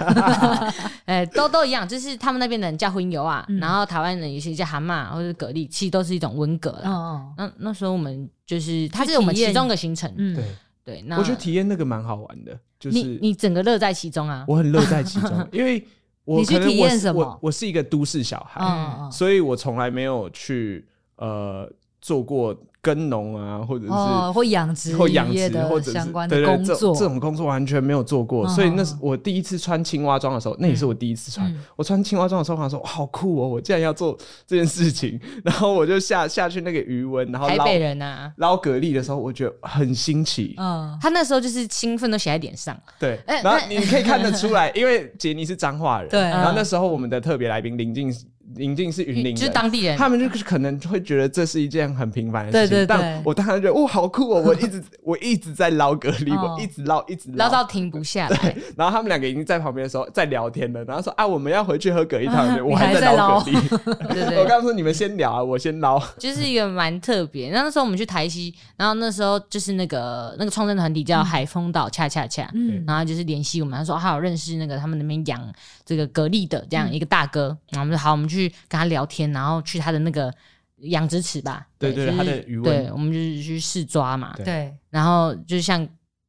[1.05, 6.91] 哎，都都一样，就是他们那边的人叫荤油啊，然后台湾人有些叫蛤蟆或者蛤蜊，其实都是一种文蛤啦。
[6.91, 10.11] 哦，那那时候我们就是，它是我们其中的行程。
[10.17, 10.45] 嗯，对
[10.85, 11.03] 对。
[11.07, 14.45] 那我觉得体验那个蛮好玩的，就是你你整个乐在其中啊。
[14.49, 15.87] 我很乐在其中，因为
[16.25, 17.39] 我你去体验什么？
[17.43, 20.85] 我是一个都市小孩，所以我从来没有去
[21.17, 21.71] 呃
[22.07, 22.57] 做过。
[22.83, 23.93] 耕农啊，或者是
[24.33, 31.53] 或养殖、或养殖或者相关的工作，这种工作完全没有做过，所以那是我第一次穿青蛙装的时候，那也是我第一次穿。
[31.75, 33.49] 我穿青蛙装的时候，我想说，好酷哦！
[33.49, 40.55] 我竟然要做这件事情， 然后我就下下去那个余温，然后台北人啊，捞蛤蜊的时候，我觉得很新奇。
[40.57, 42.81] 嗯，他那时候就是兴奋都写在脸上。
[43.01, 48.15] 对，然后你可以看得出来，因为杰尼是彰化人， 对，然后那时候我们的特别来宾林静。
[48.55, 52.69] 林静是云林人，就是当地人，他们就是可能会觉得这是一件很平凡的事情。
[52.69, 54.43] 对对对，但我当然觉得哇，好酷哦！
[54.47, 58.57] 我一直 我一直在捞蛤蜊，我一直捞一直捞到停不下来。
[58.77, 63.69] 然后他们两个已经在旁边的时候在聊天了，然后说啊，我们要回去喝蛤蜊汤，我还在捞蛤蜊。
[64.13, 66.01] 对对，我刚刚说你们先聊啊，我先捞。
[66.19, 67.51] 就是一个蛮特别。
[67.51, 75.53] 那那时候我们去台西，然后那时候就是那个那个创生团体叫海丰岛恰恰恰，嗯，然后就是联系我们，他说他有认识那个他们那边养
[75.87, 79.31] 这个蛤蜊的这样一个大哥，然后我们说好，我们去跟他聊天。
[79.33, 80.35] 然后去他的那个
[80.79, 84.75] 养殖池吧，对对，他的鱼，对，我们就是去试抓嘛，对。
[84.91, 85.87] 然后就像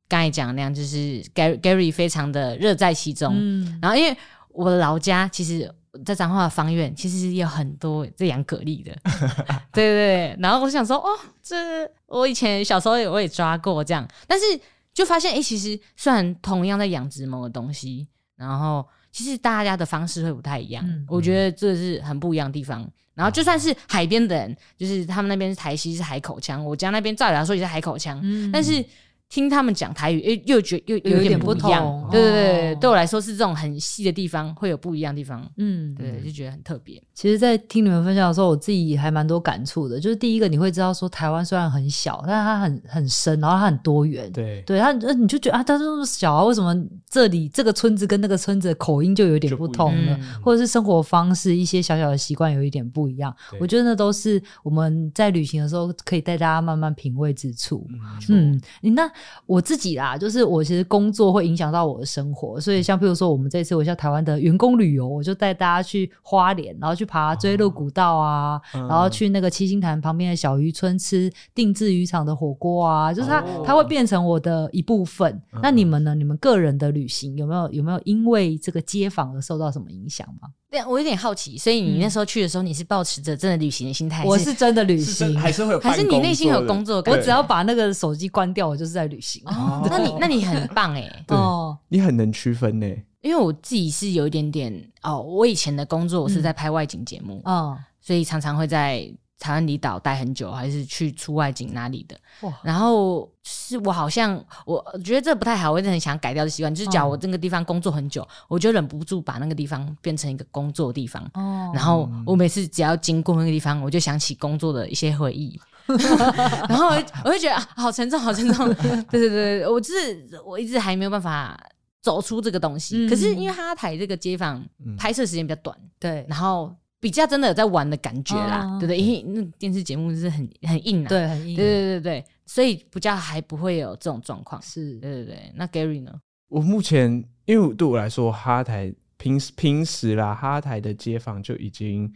[0.08, 3.34] 刚才讲那样，就是 Gary Gary 非常的乐在其中。
[3.36, 3.80] 嗯。
[3.82, 4.16] 然后因为
[4.50, 5.74] 我的老家其实，
[6.06, 8.96] 在彰化的芳苑，其实有很多在养蛤蜊的，
[9.74, 10.38] 对对对。
[10.40, 11.10] 然后我想说，哦，
[11.42, 14.46] 这我以前小时候我也抓过这样，但是
[14.94, 18.88] 就发现，哎，其实虽然同样在养殖某个东西，然后。
[19.12, 22.82] 其实大家的方式会不太一样，嗯、我觉得这是很不一样的地方。
[22.82, 28.84] 嗯、然后就算是海边的人，就是他们那边是台西是海口腔，我家那边照理来说也是海口腔，嗯、但是
[29.30, 32.08] 听他们讲台语，诶，又觉又有点不一样。
[32.10, 35.46] 对对对，对我来说是这种很细的地方会有不一样的地方。
[35.58, 37.02] 嗯，对，就觉得很特别。
[37.14, 40.00] 其实，在听你们分享的时候，我自己还蛮多感触的。
[40.00, 44.32] 就是第一个，你会知道说台湾虽然很小，但是它很很深，然后它很多元。
[44.32, 46.74] 对，对，它你就觉得啊，它这么小啊，为什么
[47.10, 50.18] 这里这个村子跟那个村子的口音就有点不同呢？
[50.42, 53.36] 或者是生活方式一些小小的习惯有一点不一样。
[53.60, 57.86] 我觉得那都是我们在旅行的时候可以带大家慢慢品味之处。
[58.30, 59.12] 嗯，你那。
[59.46, 75.32] 我自己啦，就是我其实工作会影响到我的生活，所以像譬如说我们这次我像台湾的员工旅游，我就带大家去花莲，然后去爬追鹿古道啊，哦、然后去那个七星潭旁边的小渔村吃定制渔场的火锅啊，就是它、哦、它会变成我的一部分。
[75.54, 76.14] 嗯、那你们呢？
[76.14, 80.50] 你们个人的旅行有没有有没有因为这个街访而受到什么影响吗？
[80.70, 84.24] 对，我有点好奇，所以你那时候去的时候，你是抱持着真的旅行的心态？
[84.26, 86.98] 我是真的旅行，还是会有还是你内心有工作？
[87.08, 89.42] 我只要把那个手机关掉，我就是在旅行。
[89.46, 91.24] 哦， 那你那你很棒哎！
[91.30, 92.88] 哦，你很能区分呢。
[93.22, 99.10] 因为我自己是有一点点哦，我以前的工作我是在拍外景节目，哦，所以常常会在。
[99.48, 102.20] 台湾离岛待很久，还是去出外景哪里的？
[102.62, 111.24] 然后是我好像我觉得这不太好，我一直很想改掉的习惯，就是假如我这个地方工作很久，哦、我就忍不住把那个地方变成一个工作的地方。
[111.34, 115.58] 哦、然后我每次只要经过那个地方，我就想起工作的一些回忆，
[116.68, 118.68] 然后我就我就觉得啊，好沉重，好沉重。
[119.10, 121.58] 对对对，我就是我一直还没有办法
[122.02, 123.06] 走出这个东西。
[123.06, 124.62] 嗯、可是因为哈哈台这个街坊
[124.98, 126.76] 拍摄时间比较短，对，然后。
[127.00, 128.98] 比较真的有在玩的感觉啦，哦、对不对？
[128.98, 134.62] 因为那电视节目是很很硬的，对，很硬，对对对对，所以比较还不会有这种状况。
[134.62, 135.52] 是，对对对。
[135.56, 136.20] 那 Gary 呢？
[136.48, 142.12] 我目前因为对我来说，哈哈台平时平时啦，哈哈台的街坊就已经，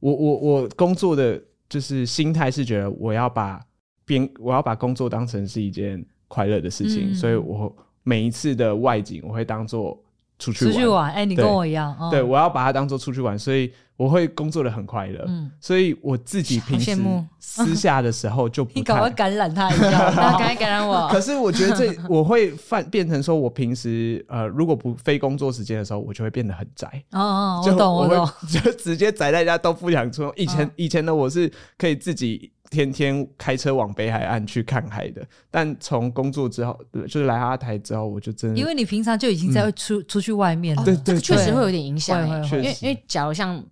[0.00, 3.60] 我我我工作的就是心态是觉得我要把
[4.04, 10.02] 边我要把工作当成是一件快乐的事情，嗯、所以我每一次的外景我会当做
[10.38, 10.72] 出去玩。
[10.72, 13.72] 出去玩，哎，你跟我一样，对，哦、对我要把它当做出去玩，所以。
[13.98, 16.96] 我会工作的很快乐，嗯，所以我自己平时
[17.40, 18.70] 私下的时候就不。
[18.78, 21.08] 你赶快感染他一下， 赶快感染我。
[21.08, 26.86] 可是我觉得这我会犯变成说，我平时呃，如果不非工作时间的时候，我就会变得很宅。
[27.10, 30.32] 哦哦，我懂我懂， 就直接宅在家都不想出。
[30.36, 38.58] 以前以前的我是可以自己天天开车往北海岸去看海的，但从工作之后，就是来哈哈台之后，我就真的。
[38.58, 42.26] 因为你平常就已经在出出去外面了，对对，确实会有点影响。
[42.44, 43.64] 因为因为假如像。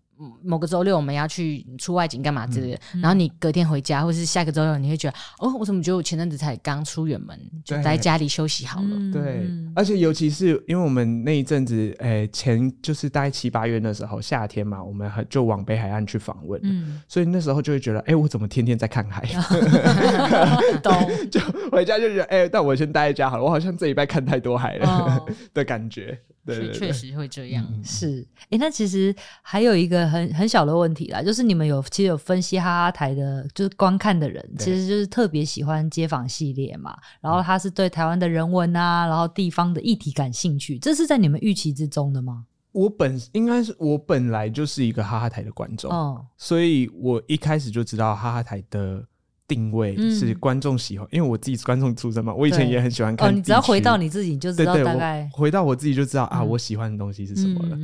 [0.43, 9.13] 某个周六我们要去出外景干嘛之类的，嗯、然后你隔天回家，或是下个周六你会觉得，哦，我怎么觉得我前阵子才刚出远门，就在家里休息好了。
[9.13, 19.23] 对，嗯、而且尤其是因为我们那一阵子，诶、欸，前就是大概七八月那时候夏天嘛，我们就往北海岸去访问，嗯，所以那时候就会觉得，哎、欸，我怎么天天在看海？
[20.83, 20.93] 懂，
[21.31, 21.41] 就
[21.71, 26.19] 回家就觉得，哎、欸，但我先待在家好了，我好像这礼拜看太多海了、哦、 的感觉。
[26.47, 27.67] 对，确实会这样。
[27.69, 29.13] 嗯、是，哎、欸，那其实
[29.43, 36.97] 还有一个很很小的问题啦，就是你们有其实有分析哈哈台的，就是观看的人，其实就是特别喜欢街访系列嘛。
[37.21, 42.45] 然后他是对台湾的人文啊，然后地方的议题感兴趣，这是在你们预期之中的吗？
[42.73, 49.05] 我本应该是我本来就是一个哈哈台的观众，哦、所以我一开始就知道哈哈台的。
[49.49, 53.29] 定位是观众喜欢，嗯、因为我自己是观众出身嘛，我以前也很喜欢看。
[53.29, 55.31] 哦，你只要回到你自己，你就知道大概。
[55.33, 57.79] 回到我自己就知道啊，我喜欢的东西是什么了。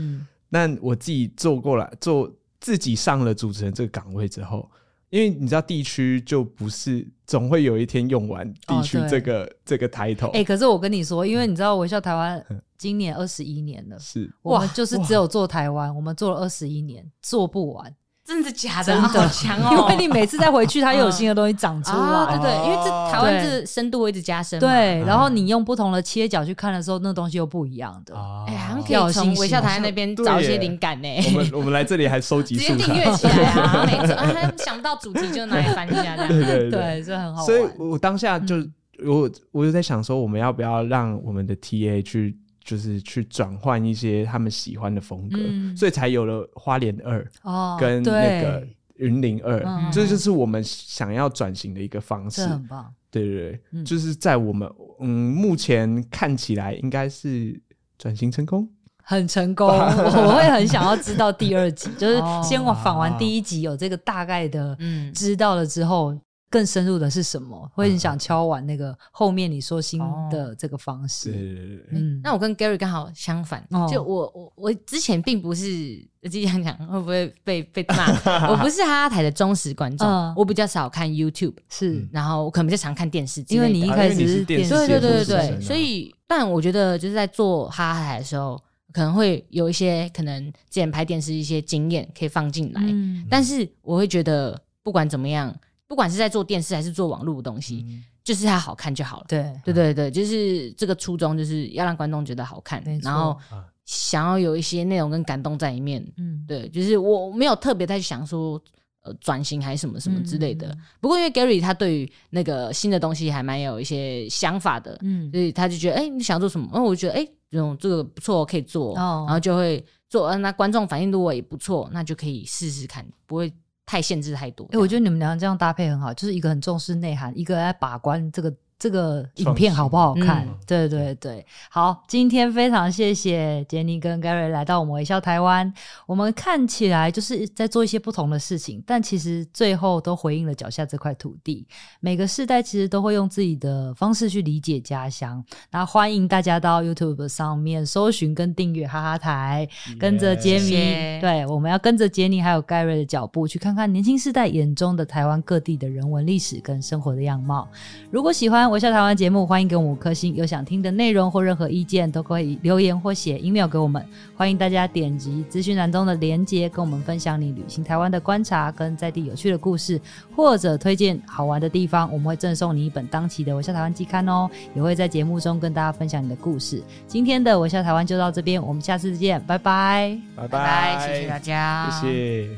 [0.53, 2.31] 嗯、我自己做过来，做
[2.61, 4.71] 自己上了主持人这个岗位之后，
[5.11, 10.29] 因为你知道地区就不是总会有一天用完地区这个、哦、这个抬头。
[10.29, 12.45] 哎、欸，可是我跟你说，因为你知道微笑台湾
[12.79, 17.95] 今年二十一年了，是我们就是只有做台湾，我们做了二十一年，做不完。
[18.25, 18.85] 真的假的？
[18.85, 19.89] 真的好强哦！
[19.91, 22.39] 因为你每次再回去，它又有新的东西长出来。
[22.39, 24.61] 对对，因为这台湾这深度会一直加深。
[24.61, 28.15] 对，然后你用不同的切角去看的时候，那东西又不一样的。
[28.47, 31.09] 哎，好像可以从微笑台那边找一些灵感呢。
[31.27, 33.85] 我们我们来这里还收集 素材，直接订阅起来啊！
[33.87, 37.45] 每次啊想到主题就拿来翻一下，这样对对 对，这很好。
[37.45, 38.57] 所以我当下就
[39.05, 42.39] 我我就在想说，我们要不要让我们的 TA 去。
[42.65, 52.47] 就是去转换一些他们喜欢的风格，嗯、所以才有了花莲二哦，跟那个云林二，嗯、这就是我们想要转型的一个方式。
[52.47, 57.61] 很棒，对对对，嗯、就是在我们嗯目前看起来应该是
[57.99, 58.69] 转型成功，
[59.05, 59.67] 很成功。
[59.69, 64.77] 我会很想要知道第二集，就是先我访完第一集有这个大概的
[65.15, 66.17] 知道了之后。
[66.53, 67.67] 更深入的是什么？
[67.75, 69.99] 会很想敲完那个后面你说新
[70.31, 71.33] 的这个方式。
[71.33, 78.07] 对对对，嗯，那我跟 Gary 刚好相反，就我我我之前并不是，我自己想讲会不会被被骂？
[78.53, 92.83] 我不是哈哈台的忠实观众，我比较少看 YouTube，是，然后我可能比较常看电视，因为你一开始是电视，对对对对对，所以，但我觉得就是在做哈哈台的时候，可能会有一些可能之前拍电视一些经验可以放进来，
[93.31, 95.55] 但是我会觉得不管怎么样。
[95.93, 99.27] 不管是在做电视还是做网络的东西，嗯、就是它好看就好了。
[99.29, 103.39] 对对对对，就是这个初衷，就是要让观众觉得好看，然后
[103.85, 106.03] 想要有一些内容跟感动在里面。
[106.17, 108.59] 嗯，对，就是我没有特别在想说
[109.03, 110.67] 呃转型还是什么什么之类的。
[110.69, 116.67] 嗯、不过因为 Gary 他对于那个新的东西还蛮有一些想法的，嗯，所以他就觉得哎、欸，你想做什么？
[116.73, 120.29] 然后我觉得哎，这种这个不错，可以做，哦、然后就会做。
[120.29, 123.53] 嗯，那观众反应如果也不错，那就可以试试看，不会。
[123.87, 128.55] 太限制太多，哎、欸，我觉得你们俩这样搭配很好，就是一个很重视内涵，一个在把关这个。
[128.83, 130.45] 这个影片好不好看？
[130.45, 135.73] 嗯、对对对，好，今天非常谢谢杰尼跟 Gary 来到我们微笑台湾。
[136.05, 141.65] 我们看起来就是在做一些不同的事情，但其实最后都回应了脚下这块土地。
[142.01, 145.41] 每个世代其实都会用自己的方式去理解家乡。
[145.71, 157.69] 那欢迎大家到 YouTube 上面搜寻跟订阅哈哈台，跟着杰尼，对，我们要跟着杰尼还有 Gary 的脚步，去看看年轻世代眼中的台湾各地的人文历史跟生活的样貌。
[158.11, 160.35] 如果喜欢，微笑台湾节目，欢迎给我们五颗星。
[160.35, 164.03] 有想听的内容或任何意见，都可以留言或写 email 给我们。
[164.35, 170.01] 欢迎大家点击资讯栏中的连接，跟我们分享你旅行台湾的观察跟在地有趣的故事，
[170.35, 172.11] 或者推荐好玩的地方。
[172.11, 176.83] 我们会赠送你一本当期的《微笑台湾季刊》哦，也会在节目中跟大家分享你的故事。
[177.07, 182.49] 今天的《微笑台湾》就到这边，我们下次见，拜拜，拜拜，谢谢大家，谢谢。